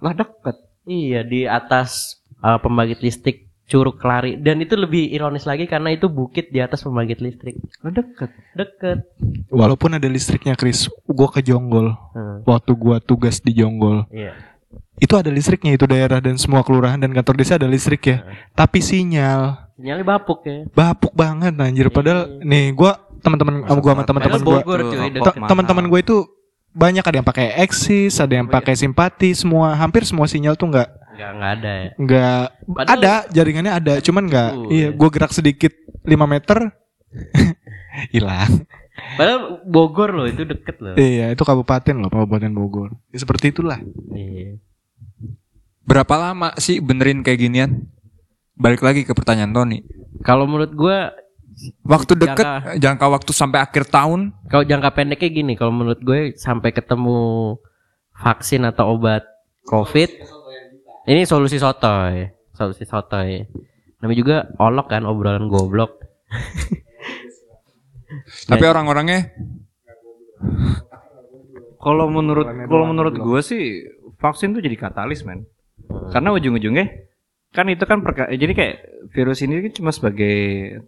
[0.00, 0.56] Lah deket.
[0.88, 6.06] Iya, di atas eh, pembangkit listrik Curug Lari dan itu lebih ironis lagi karena itu
[6.06, 7.58] bukit di atas pembangkit listrik.
[7.82, 8.30] Lah deket.
[8.54, 8.98] Deket.
[9.50, 11.90] Walaupun ada listriknya, Chris, gue ke Jonggol.
[12.14, 14.38] Hmm, Waktu gue tugas di Jonggol, iya.
[15.02, 18.22] itu ada listriknya itu daerah dan semua kelurahan dan kantor desa ada listrik ya.
[18.54, 20.64] Tapi sinyal Sinyalnya bapuk ya.
[20.68, 21.86] bapuk banget anjir.
[21.88, 24.40] Padahal nih gue teman-teman sama gue sama teman-teman.
[25.20, 26.16] Te- teman-teman gue itu
[26.72, 30.88] banyak ada yang pakai eksis, ada yang pakai simpati, semua hampir semua sinyal tuh nggak
[31.16, 31.90] Enggak enggak ada ya.
[31.96, 34.50] nggak Padahal- ada jaringannya ada, cuman nggak.
[34.54, 34.88] Uh, iya, ya.
[34.92, 35.72] gue gerak sedikit
[36.04, 36.58] 5 meter
[38.14, 38.68] hilang.
[39.16, 40.92] Padahal Bogor loh itu deket loh.
[40.94, 42.96] Iya, itu kabupaten loh, kabupaten Bogor.
[43.08, 43.80] Ya, seperti itulah.
[44.10, 44.60] Iya.
[45.84, 47.88] Berapa lama sih benerin kayak ginian?
[48.56, 49.84] Balik lagi ke pertanyaan Tony.
[50.24, 51.12] Kalau menurut gua
[51.88, 54.28] Waktu deket, Jangka- jangka waktu sampai akhir tahun.
[54.52, 57.56] Kalau jangka pendeknya gini, kalau menurut gue sampai ketemu
[58.12, 59.24] vaksin atau obat
[59.64, 60.10] COVID,
[61.08, 63.48] ini solusi sotoy, solusi sotoy.
[64.04, 65.96] Namanya juga olok kan obrolan goblok.
[68.52, 69.32] Tapi orang-orangnya
[71.80, 73.64] Kalau menurut kalau menurut gue sih
[74.20, 75.48] vaksin tuh jadi katalis men.
[76.12, 77.05] Karena ujung-ujungnya
[77.56, 78.76] kan itu kan perka- jadi kayak
[79.16, 80.36] virus ini kan cuma sebagai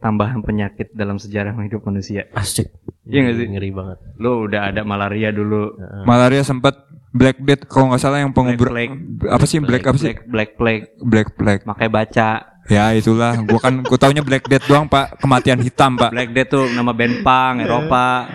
[0.05, 2.29] tambahan penyakit dalam sejarah hidup manusia.
[2.37, 2.69] Asik.
[3.09, 3.47] Iya nggak sih?
[3.49, 3.99] Ngeri banget.
[4.21, 5.73] Lo udah ada malaria dulu.
[6.05, 6.77] malaria sempat
[7.09, 8.93] Black Death kalau nggak salah yang pengubur Black
[9.33, 10.93] apa sih Black, apa sih Black Plague.
[11.01, 12.29] Black Plague Makanya baca
[12.69, 16.53] ya itulah gua kan gua taunya Black Death doang pak kematian hitam pak Black Death
[16.53, 18.29] tuh nama band punk Eropa.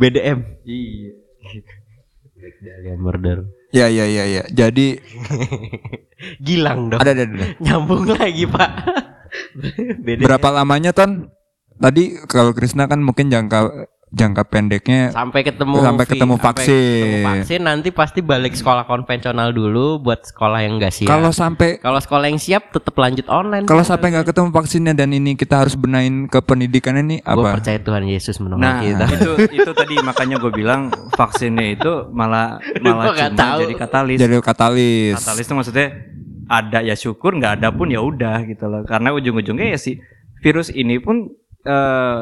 [0.00, 0.38] BDM.
[0.64, 1.10] Iya.
[2.64, 3.59] Dahlia Murder.
[3.70, 4.86] Ya ya ya ya jadi
[6.46, 7.00] Gilang dong.
[7.00, 7.46] ada ada, ada.
[7.64, 8.70] Nyambung lagi pak.
[10.20, 11.32] Berapa lamanya ton
[11.80, 16.74] tadi kalau Krisna kan mungkin jangka jangka pendeknya sampai ketemu Sampai ketemu sampai vaksin.
[16.98, 21.08] ketemu vaksin nanti pasti balik sekolah konvensional dulu buat sekolah yang enggak siap.
[21.08, 23.64] kalau sampai Kalau sekolah yang siap tetap lanjut online.
[23.64, 27.54] kalau sampai nggak ketemu vaksinnya dan ini kita harus benain ke pendidikan ini gue apa
[27.56, 29.04] percaya Tuhan Yesus menolong Nah, kita.
[29.06, 30.80] itu itu tadi makanya gue bilang
[31.12, 33.58] vaksinnya itu malah malah cuma tahu.
[33.62, 34.18] jadi katalis.
[34.18, 35.86] jadi katalis Katalis itu maksudnya
[36.46, 38.82] ada ya syukur, nggak ada pun ya udah gitu loh.
[38.82, 40.02] Karena ujung-ujungnya ya si
[40.36, 41.30] virus ini pun
[41.62, 42.20] eh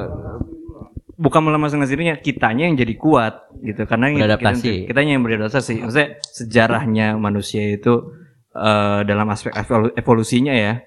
[1.19, 3.83] bukan melemah dengan sendirinya, kitanya yang jadi kuat gitu.
[3.85, 4.87] Karena yang Beradaptasi.
[4.87, 5.75] kita, kitanya yang beradaptasi.
[5.83, 8.15] Maksudnya sejarahnya manusia itu
[8.49, 10.81] eh dalam aspek evolu- evolusinya ya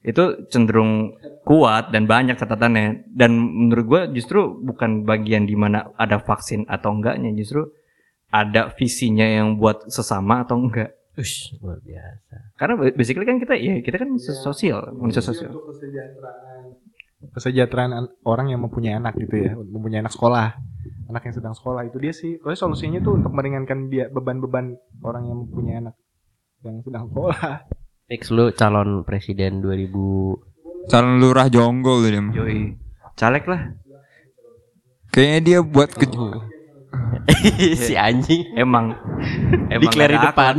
[0.00, 6.16] itu cenderung kuat dan banyak catatannya dan menurut gua justru bukan bagian di mana ada
[6.16, 7.66] vaksin atau enggaknya justru
[8.30, 12.34] ada visinya yang buat sesama atau enggak Ush, luar biasa.
[12.56, 16.62] karena basically kan kita ya kita kan sosial manusia sosial Untuk kesejahteraan
[17.18, 20.54] kesejahteraan an- orang yang mempunyai anak gitu ya, mempunyai anak sekolah,
[21.10, 22.38] anak yang sedang sekolah itu dia sih.
[22.38, 25.94] Pokoknya solusinya tuh untuk meringankan dia beban-beban orang yang mempunyai anak
[26.62, 27.66] yang sedang sekolah.
[28.08, 30.48] Fix lu calon presiden 2000
[30.88, 32.72] calon lurah jonggol dia yoi
[33.12, 33.76] caleg lah
[35.12, 36.08] kayaknya dia buat ke
[37.86, 38.96] si anjing emang
[39.76, 40.54] emang di ada depan.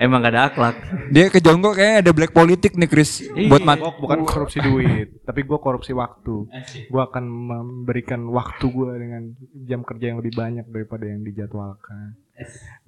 [0.00, 0.76] emang gak ada akhlak
[1.12, 5.20] dia ke jonggol kayaknya ada black politik nih Chris buat mat Gua bukan korupsi duit,
[5.28, 6.48] tapi gua korupsi waktu.
[6.88, 9.36] Gua akan memberikan waktu gua dengan
[9.68, 12.16] jam kerja yang lebih banyak daripada yang dijadwalkan.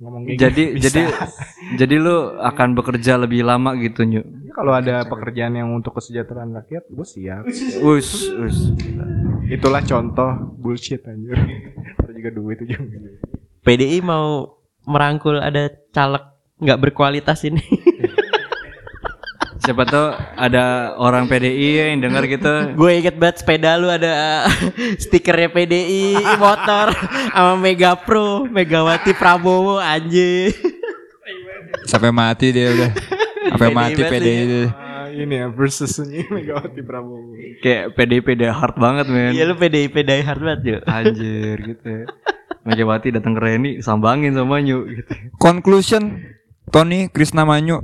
[0.00, 1.26] Ngomong kayak jadi gitu jadi bisa.
[1.84, 6.50] jadi lu akan bekerja lebih lama gitu nyu Ya, kalau ada pekerjaan yang untuk kesejahteraan
[6.64, 7.44] rakyat, gue siap.
[7.84, 8.74] us us
[9.46, 11.38] Itulah contoh bullshit anjir.
[12.26, 12.84] Terus juga duit ujung
[13.62, 16.22] PDI mau merangkul ada caleg
[16.56, 17.62] nggak berkualitas ini.
[19.66, 24.46] siapa tuh ada orang PDI yang dengar gitu Gue inget banget sepeda lu ada
[25.02, 26.94] stikernya PDI motor
[27.34, 30.54] sama Mega Pro, Megawati Prabowo anjing.
[31.82, 32.90] sampai mati dia udah
[33.50, 34.38] sampai PDI mati PDI.
[34.70, 34.85] Ah,
[35.18, 37.32] ini ya versus ini Megawati Prabowo.
[37.58, 40.82] kayak PDI PDI hard banget men Iya lu PDI PDI hard banget yuk.
[40.86, 42.04] anjir gitu ya.
[42.62, 46.18] Megawati datang ke Reni sambangin sama Nyu gitu conclusion
[46.66, 47.78] Tony Krisna Manyu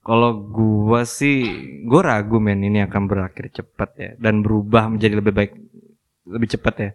[0.00, 1.44] Kalau gua sih,
[1.84, 5.52] gua ragu men ini akan berakhir cepat ya dan berubah menjadi lebih baik,
[6.24, 6.90] lebih cepat ya.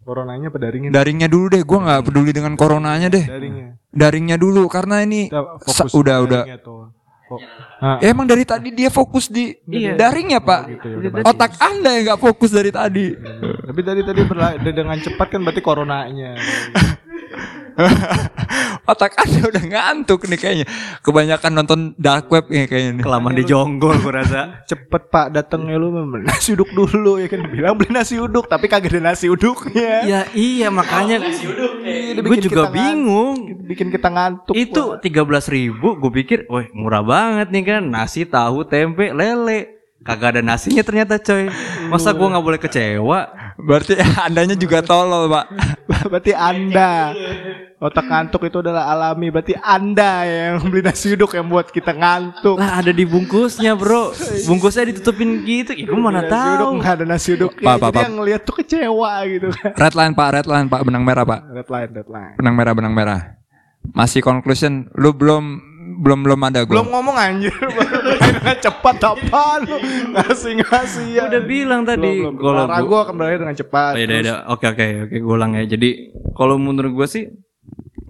[0.00, 0.90] Coronanya apa daringnya?
[0.90, 3.80] daringnya dulu deh gua nggak peduli dengan coronanya deh daringnya.
[3.88, 6.58] daringnya dulu karena ini udah udah daringnya
[7.78, 9.94] Nah, Ya, emang dari tadi dia fokus di Iya.
[9.94, 11.26] daringnya pak gitu ya, udah bagus.
[11.28, 13.06] otak anda yang nggak fokus dari tadi
[13.62, 16.34] Tapi tadi tadi berla- dengan cepat kan berarti coronanya.
[18.90, 20.66] otak anda udah ngantuk nih kayaknya
[21.00, 24.66] kebanyakan nonton dark web nih kayaknya nih Kelamaan di jonggol gua rasa.
[24.66, 28.92] Cepet pak datangnya lu nasi uduk dulu ya kan bilang beli nasi uduk tapi kagak
[28.92, 30.04] ada nasi uduknya.
[30.04, 33.36] Ya iya makanya Ini gue bikin juga kita bingung.
[33.46, 34.54] ngantuk, bikin kita ngantuk.
[34.54, 39.79] Itu tiga belas ribu, gue pikir, wah murah banget nih kan, nasi, tahu, tempe, lele.
[40.00, 41.52] Kagak ada nasinya ternyata coy.
[41.92, 43.20] Masa gua nggak boleh kecewa?
[43.60, 43.92] berarti
[44.26, 45.44] andanya juga tolol pak
[46.10, 47.12] berarti anda
[47.80, 52.56] otak ngantuk itu adalah alami berarti anda yang beli nasi uduk yang buat kita ngantuk.
[52.60, 54.12] Lah ada di bungkusnya bro.
[54.44, 55.72] Bungkusnya ditutupin gitu.
[55.72, 56.76] Ya gue mana nasi uduk tahu.
[56.80, 57.52] nggak ada nasi uduk.
[57.56, 58.02] Pak, Pak, Jadi Pak.
[58.04, 59.72] yang ngeliat tuh kecewa gitu kan.
[59.76, 62.34] red line pak red line pak benang merah pak Red line, red line.
[62.36, 63.20] benang merah benang merah
[63.96, 65.44] masih conclusion lu belum
[66.00, 67.52] belum belum ada Belum gua ngomong anjir,
[68.24, 69.76] dengan cepat apa lu
[70.10, 71.22] ngasih ngasih ya.
[71.28, 72.14] Udah bilang tadi.
[72.18, 72.42] Belum, belum.
[72.42, 73.92] Kalau Ragu gua- akan berakhir dengan cepat.
[73.92, 74.36] Oh, iya, iya, iya.
[74.46, 75.64] Oke oke oke gue ulang ya.
[75.66, 75.90] Jadi
[76.32, 77.24] kalau menurut gue sih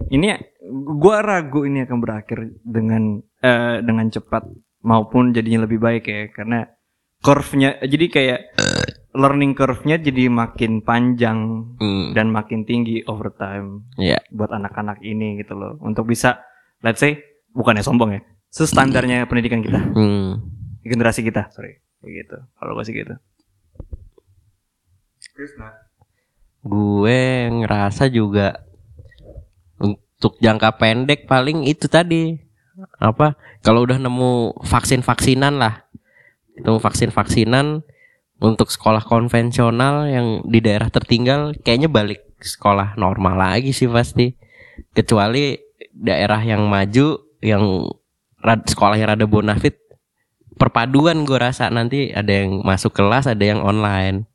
[0.08, 0.26] ini
[0.70, 3.02] gue ragu ini akan berakhir dengan
[3.38, 4.46] eh, dengan cepat
[4.80, 6.66] maupun jadinya lebih baik ya karena
[7.18, 8.40] curve-nya jadi kayak
[9.12, 11.38] learning curve-nya jadi makin panjang
[11.76, 14.22] Hmm, dan makin tinggi over time Iya.
[14.30, 16.40] buat anak-anak ini gitu loh untuk bisa
[16.80, 17.18] let's say
[17.54, 18.20] bukannya sombong ya?
[18.50, 19.78] Sestandarnya pendidikan kita.
[19.94, 20.42] Hmm.
[20.80, 21.78] generasi kita sorry.
[22.00, 22.36] Kayak gitu.
[22.56, 23.14] Kalau gue sih gitu.
[26.60, 28.64] Gue ngerasa juga
[29.80, 32.36] untuk jangka pendek paling itu tadi.
[33.00, 33.36] Apa?
[33.60, 35.88] Kalau udah nemu vaksin vaksinan lah.
[36.56, 37.84] Itu vaksin vaksinan
[38.40, 44.32] untuk sekolah konvensional yang di daerah tertinggal kayaknya balik sekolah normal lagi sih pasti.
[44.96, 45.56] Kecuali
[45.92, 47.88] daerah yang maju yang
[48.40, 49.80] rad, sekolah yang rada bonafit
[50.60, 51.72] perpaduan gue rasa.
[51.72, 54.28] Nanti ada yang masuk kelas ada yang online.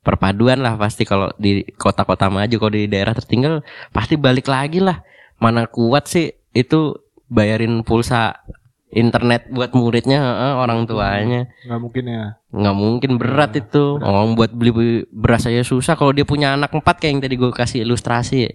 [0.00, 3.60] Perpaduan lah pasti kalau di kota-kota maju kalau di daerah tertinggal
[3.92, 5.04] pasti balik lagi lah.
[5.36, 6.96] Mana kuat sih itu
[7.28, 8.40] bayarin pulsa
[8.88, 11.48] internet buat muridnya heeh, orang tuanya.
[11.68, 12.24] Nggak mungkin ya?
[12.48, 14.00] Nggak mungkin berat itu.
[14.00, 15.94] orang buat beli beras aja susah.
[15.94, 18.48] Kalau dia punya anak empat kayak yang tadi gue kasih ilustrasi.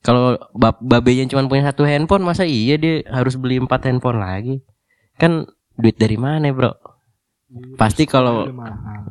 [0.00, 4.64] Kalau bab babenya cuma punya satu handphone masa iya dia harus beli empat handphone lagi?
[5.20, 6.72] Kan duit dari mana bro?
[7.76, 8.48] Pasti kalau.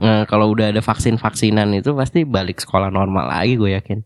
[0.04, 4.04] Nah, kalau udah ada vaksin vaksinan itu pasti balik sekolah normal lagi gue yakin.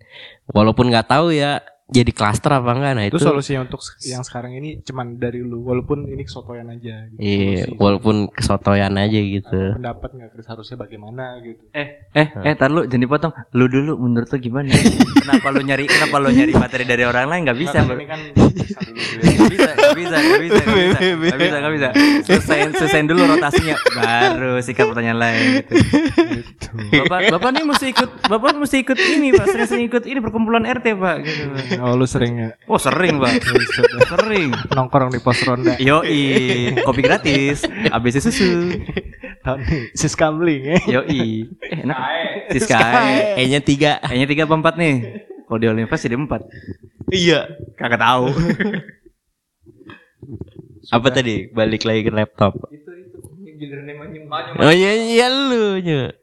[0.51, 3.23] Walaupun nggak tahu ya jadi klaster apa enggak nah itu, itu.
[3.23, 7.19] solusinya untuk yang sekarang ini cuman dari lu walaupun ini kesotoyan aja gitu.
[7.23, 7.79] Iya, Solusi.
[7.79, 9.61] walaupun kesotoyan aja gitu.
[9.79, 13.95] pendapat nggak Chris harusnya bagaimana gitu eh eh eh tar lu jangan dipotong lu dulu
[14.03, 14.75] menurut lu gimana
[15.23, 18.07] kenapa lu nyari kenapa lu nyari materi dari orang lain nggak bisa Nggak, bro ini
[18.07, 19.17] kan bisa gitu.
[19.17, 21.89] Gak bisa, gak bisa, gak bisa, gak bisa, gak bisa, gak bisa.
[22.27, 25.39] Selesaiin, selesaiin dulu rotasinya, baru sikat pertanyaan lain.
[25.63, 26.69] Gitu.
[27.03, 30.85] Bapak, bapak nih mesti ikut, bapak mesti ikut ini pak, sering-sering ikut ini perkumpulan RT
[30.97, 31.17] pak.
[31.23, 31.43] Gitu.
[31.85, 33.41] oh lu sering ya Oh sering pak,
[34.11, 34.49] sering.
[34.73, 38.73] nongkrong di pos ronda Yoi, kopi gratis, ABC susu.
[39.45, 40.27] tahun nih sis ya
[40.99, 41.23] Yoi,
[41.63, 41.97] eh, enak.
[42.51, 43.39] Siskae.
[43.39, 44.03] E-nya tiga.
[44.11, 44.95] E-nya tiga apa empat nih?
[45.47, 46.43] Kalau di Olympus jadi empat.
[47.07, 47.47] Iya.
[47.79, 48.27] Kagak tahu.
[50.87, 51.51] Apa tadi?
[51.51, 52.55] Balik lagi ke laptop.
[54.59, 56.13] Oh iya iya lu nya.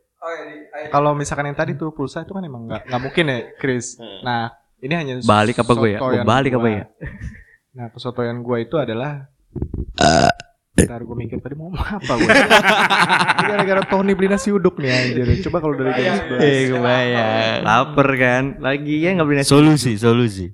[0.89, 4.49] kalau misalkan yang tadi tuh pulsa itu kan emang nggak nggak mungkin ya Chris nah
[4.85, 5.99] ini hanya Balik apa gue ya?
[5.99, 6.77] Oh, balik apa gua.
[6.77, 6.85] ya?
[7.77, 9.27] nah kesotoyan gue itu adalah
[9.99, 10.33] Eh.
[10.75, 12.29] Ntar gue mikir tadi mau ngomong apa gue
[13.49, 17.59] Gara-gara Tony beli nasi uduk nih anjir Coba kalau dari jam 11 Eh kebayang.
[17.63, 18.45] Laper kan?
[18.59, 19.51] Lagi ya nggak beli nasi.
[19.55, 20.47] Solusi, solusi.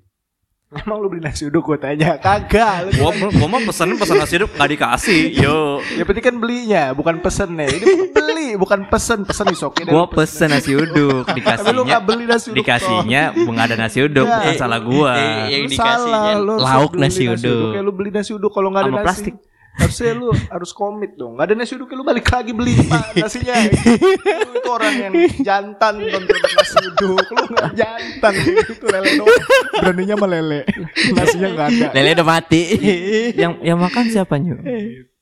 [0.70, 1.66] Emang lu beli nasi uduk?
[1.66, 2.14] Gue tanya.
[2.22, 5.22] Kagak lu Gua, gua mah pesen pesen nasi uduk nggak dikasih.
[5.34, 9.26] Yo, Ya penting kan belinya Bukan pesen nih Ini beli Bukan pesen.
[9.26, 11.42] Pesen is oke deh, gua lu pesen nasi uduk, Tapi
[11.74, 14.36] lu dikasihnya gak beli nasi uduk dikasihnya nggak ada nasi uduk, Ya.
[14.38, 15.12] bukan salah gua.
[15.18, 17.70] Eh, yang dikasihnya salah, lauk nasi uduk.
[17.74, 19.06] Kayak lu beli nasi uduk Kalau gak ada Sama nasi.
[19.10, 19.34] plastik.
[19.80, 21.40] Harusnya lu harus komit dong.
[21.40, 23.56] Gak ada nasi uduk ya lu balik lagi beli pak nasinya
[24.44, 27.24] Lu itu orang yang jantan terhadap nasi uduk.
[27.32, 28.32] Lu gak jantan.
[28.44, 29.40] Itu lele doang.
[29.80, 30.60] Beraninya sama lele
[31.16, 31.88] Nasinya gak ada.
[31.96, 32.62] Lele udah mati.
[33.32, 34.60] Yang yang makan siapa nyu?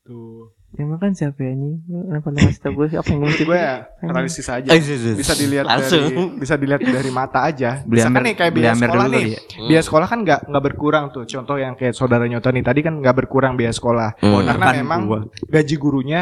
[0.03, 0.58] Tuh.
[0.79, 1.71] Yang makan siapa ya nyu?
[1.83, 3.45] Kenapa lu kasih tau gue apa yang ngutip?
[3.45, 4.79] gue ya analisis aja Eh,
[5.12, 6.07] bisa dilihat Langsung.
[6.07, 9.27] dari bisa dilihat dari mata aja Beli misalkan Amer- nih kayak biaya sekolah dulu nih
[9.27, 9.41] ya?
[9.61, 12.95] biaya sekolah kan nggak nggak berkurang tuh contoh yang kayak saudara Nyoto nih tadi kan
[12.95, 14.47] nggak berkurang biaya sekolah Hmm.
[14.47, 15.21] karena Kan memang gua.
[15.45, 16.21] gaji gurunya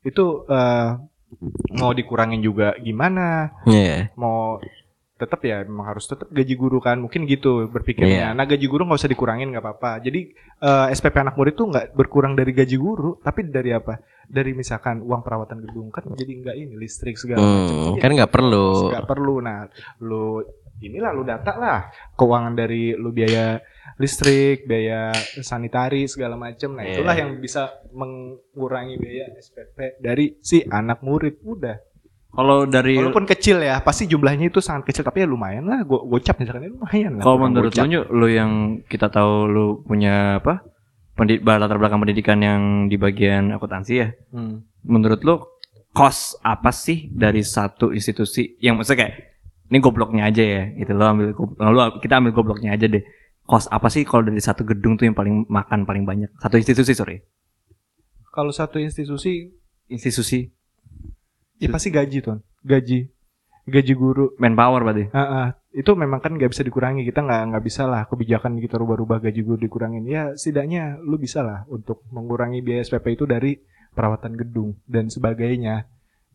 [0.00, 0.88] itu eh,
[1.74, 4.08] mau dikurangin juga gimana Iya.
[4.14, 4.56] mau
[5.18, 8.08] tetap ya memang harus tetap gaji guru kan mungkin gitu berpikirnya.
[8.24, 8.28] Iya.
[8.30, 9.98] Nah gaji guru nggak usah dikurangin nggak apa-apa.
[9.98, 13.98] Jadi eh, SPP anak murid tuh nggak berkurang dari gaji guru, tapi dari apa?
[14.24, 17.98] Dari misalkan uang perawatan gedung kan jadi nggak ini listrik segala Hmm, macam.
[17.98, 18.68] kan nggak perlu.
[18.88, 19.34] Nggak perlu.
[19.40, 19.58] Nah
[19.98, 20.38] lu
[20.78, 21.80] inilah lu data lah
[22.14, 23.58] keuangan dari lu biaya
[23.96, 26.70] listrik, biaya sanitari segala macam.
[26.72, 26.94] Nah Iya.
[26.94, 31.42] itulah yang bisa mengurangi biaya SPP dari si anak murid.
[31.42, 31.87] Udah.
[32.28, 35.80] Kalau dari Walaupun kecil ya, pasti jumlahnya itu sangat kecil tapi ya lumayan lah.
[35.88, 37.22] Go gocap misalkan ya lumayan lah.
[37.24, 37.88] kalau menurut gocap.
[37.88, 38.52] lu lu yang
[38.84, 40.60] kita tahu lu punya apa?
[41.16, 44.12] Pendid latar belakang pendidikan yang di bagian akuntansi ya.
[44.30, 44.62] Hmm.
[44.86, 45.58] menurut lo
[45.92, 49.14] cost apa sih dari satu institusi yang maksudnya kayak
[49.68, 53.02] ini gobloknya aja ya gitu lo ambil lo kita ambil gobloknya aja deh
[53.44, 56.94] cost apa sih kalau dari satu gedung tuh yang paling makan paling banyak satu institusi
[56.94, 57.18] sorry
[58.28, 59.50] Kalau satu institusi,
[59.90, 60.46] institusi
[61.58, 63.10] ya pasti gaji tuh, gaji,
[63.68, 64.32] gaji guru.
[64.40, 65.46] manpower berarti Ah, ah.
[65.74, 67.04] itu memang kan nggak bisa dikurangi.
[67.04, 70.08] Kita nggak nggak bisa lah kebijakan kita rubah-rubah gaji guru dikurangin.
[70.08, 73.58] Ya setidaknya lu bisa lah untuk mengurangi biaya SPP itu dari
[73.92, 75.86] perawatan gedung dan sebagainya.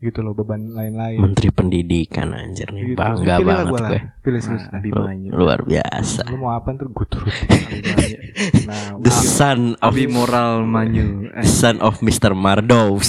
[0.03, 1.15] Gitu loh beban lain-lain.
[1.15, 2.91] Menteri Pendidikan anjir nih.
[2.91, 2.99] Gitu.
[2.99, 3.99] Bangga Pilih lah banget gue.
[4.19, 4.67] Pilih serius.
[4.67, 5.31] Nah, Lu-.
[5.31, 6.27] Luar biasa.
[6.27, 7.31] Lu mau apa ntar gue turut.
[8.67, 12.35] nah, The son of Abi moral manyu son of Mr.
[12.35, 13.07] Mardos.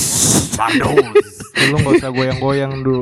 [0.55, 3.01] Mardos Lu gak usah goyang-goyang dulu.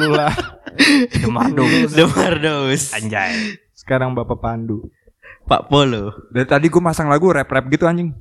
[0.00, 0.32] Lu lah.
[1.22, 1.92] Demardus.
[1.92, 2.82] Demardus.
[2.96, 3.60] Anjay.
[3.76, 4.88] Sekarang Bapak Pandu.
[5.44, 6.14] Pak Polo.
[6.30, 8.14] Dari tadi gue masang lagu rap-rap gitu anjing.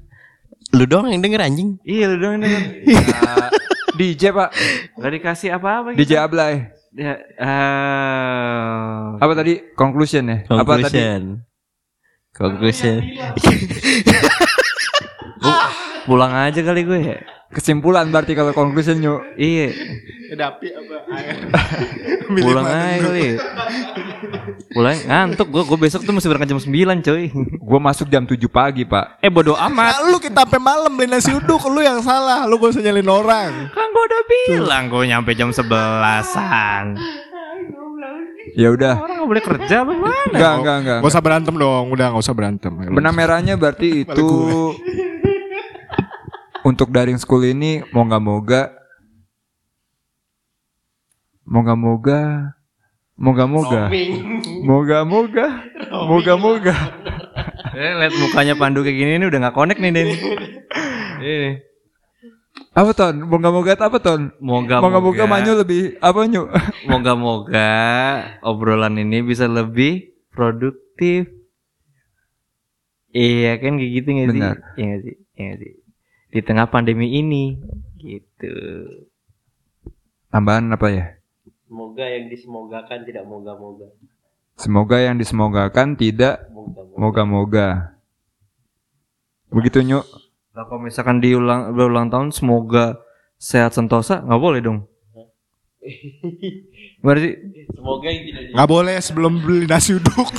[0.76, 1.80] Lu doang yang denger anjing.
[1.86, 2.64] Iya lu dong denger.
[4.00, 4.56] DJ pak,
[4.96, 6.08] Gak dikasih apa-apa gitu.
[6.08, 6.72] DJ Ablay.
[6.96, 9.60] Ya, eh, Apa tadi?
[9.76, 10.38] Conclusion ya?
[10.48, 11.04] Apa tadi?
[11.04, 11.44] Conclusion.
[12.32, 12.96] Conclusion.
[16.10, 17.18] pulang aja kali gue ya.
[17.49, 19.22] Kesimpulan berarti kalau conclusion yuk.
[19.34, 19.74] Iya,
[20.30, 21.38] Dapi apa air?
[22.30, 23.26] pulang aja kali.
[24.70, 26.70] Pulang ngantuk gue, gue besok tuh mesti berangkat jam 9
[27.01, 27.24] coy.
[27.57, 29.18] Gue masuk jam 7 pagi pak.
[29.22, 29.97] Eh bodo amat.
[29.97, 32.45] Nah, lu kita sampai malam beli nasi uduk, lu yang salah.
[32.45, 33.51] Lu gak usah nyalin orang.
[33.70, 36.86] Kan gue udah bilang gue nyampe jam 11-an.
[38.53, 38.93] Ya udah.
[38.97, 40.26] Orang gak boleh kerja apa gimana?
[40.30, 40.97] Enggak enggak enggak.
[41.01, 42.74] Gak usah berantem dong, udah gak usah berantem.
[42.93, 44.30] Benang merahnya berarti itu
[46.70, 48.70] untuk daring school ini moga-moga
[51.42, 52.54] moga-moga
[53.18, 53.90] moga-moga
[54.62, 55.46] moga-moga
[55.90, 56.76] moga-moga
[57.70, 60.08] Eh, lihat mukanya Pandu kayak gini ini udah gak connect nih Den.
[61.20, 61.52] Ini.
[62.76, 66.48] apa ton moga-moga apa ton Moga moga-moga manyu lebih apa nyu
[66.92, 67.72] Moga-moga
[68.44, 71.28] obrolan ini bisa lebih produktif.
[73.16, 74.40] Iya kan kayak gitu gak sih?
[74.44, 74.56] Benar.
[74.76, 75.16] Iya gak sih?
[75.36, 75.72] Iya gak sih?
[76.30, 77.58] Di tengah pandemi ini
[77.98, 78.54] gitu.
[80.30, 81.06] tambahan apa ya
[81.66, 83.90] Semoga yang disemogakan tidak moga-moga.
[84.56, 86.46] semoga yang disemogakan tidak
[86.96, 87.96] Moga-moga.
[89.48, 90.02] begitu nyu
[90.50, 93.00] Nah, kalau misalkan diulang berulang tahun semoga
[93.38, 94.80] sehat sentosa nggak boleh dong.
[97.00, 97.30] Berarti
[97.72, 100.28] Semoga yang tidak Gak boleh sebelum beli nasi uduk.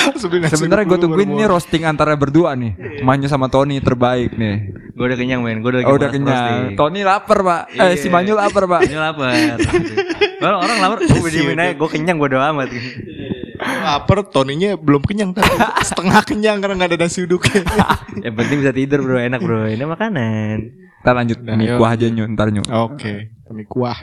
[0.52, 1.50] Sebenarnya gue tungguin ini boleh.
[1.50, 4.56] roasting antara berdua nih Manyu sama Tony terbaik nih
[4.90, 8.12] gue udah kenyang men, gue udah, oh, udah kenyang Tony lapar pak eh si Iya.
[8.12, 9.32] Manyu lapar pak Ini lapar.
[10.40, 12.72] Orang orang lapar, gue diemin aja, gue kenyang gue udah amat.
[13.60, 15.52] Laper, Toninya belum kenyang tadi.
[15.88, 17.60] Setengah kenyang karena gak ada nasi uduknya.
[18.24, 19.68] Yang penting bisa tidur bro, enak bro.
[19.68, 20.56] Ini makanan.
[21.00, 23.96] Ntar lanjut Nah, mie kuah aja nyu ntar nyu Oke, kami kuah.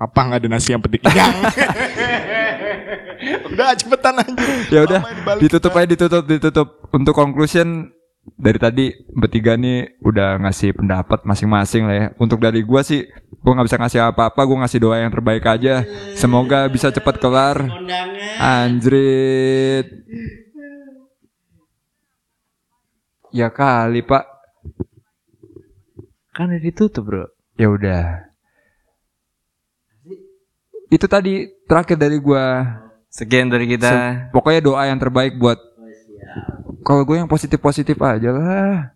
[0.00, 1.36] Papa nggak ada nasi yang penting kenyang.
[3.52, 4.32] Udah cepetan aja.
[4.72, 5.00] ya udah
[5.36, 6.68] ditutup aja ditutup ditutup.
[6.88, 7.92] Untuk conclusion
[8.40, 12.06] dari tadi bertiga nih udah ngasih pendapat masing-masing lah ya.
[12.16, 13.04] Untuk dari gua sih
[13.44, 15.84] gua nggak bisa ngasih apa-apa gua ngasih doa yang terbaik aja.
[16.16, 17.60] Semoga bisa cepat kelar.
[18.40, 19.84] Anjrit.
[23.36, 24.24] Ya kali pak.
[26.32, 27.28] Kan udah ditutup bro.
[27.60, 28.29] ya udah
[30.90, 31.34] itu tadi
[31.64, 32.66] terakhir dari gua
[33.08, 34.30] Sekian dari kita.
[34.30, 35.58] pokoknya doa yang terbaik buat
[36.80, 38.94] kalau gue yang positif positif aja lah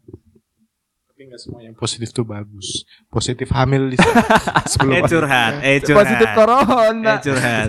[1.05, 2.87] Tapi nggak semua yang positif tuh bagus.
[3.07, 3.97] Positif hamil di
[4.71, 5.99] sebelum Eh curhat, eh curhat.
[6.01, 7.69] positif corona Eh curhat.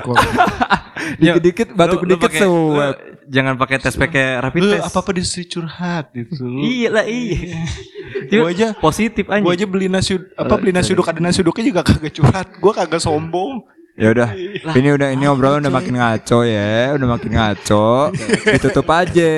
[1.20, 2.54] dikit-dikit batuk Lu- dikit lu
[3.26, 4.86] Jangan pakai tes pakai rapid Lu test.
[4.86, 6.46] apa apa disuruh curhat gitu.
[6.72, 7.66] Iya lah iya.
[8.32, 9.42] Gua aja- positif aja.
[9.42, 12.48] Gua aja beli nasi apa beli nasi uduk ada nasi uduknya juga kagak curhat.
[12.56, 13.66] Gua kagak sombong.
[13.96, 14.36] Ya udah
[14.76, 18.12] ini udah ini obrolan udah makin ngaco ya udah makin ngaco.
[18.54, 19.34] Ditutup aja.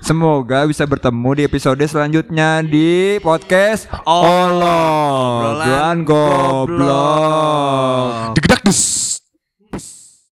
[0.00, 4.64] Semoga bisa bertemu di episode selanjutnya di podcast Olo
[5.60, 6.80] Obrolan Goblok.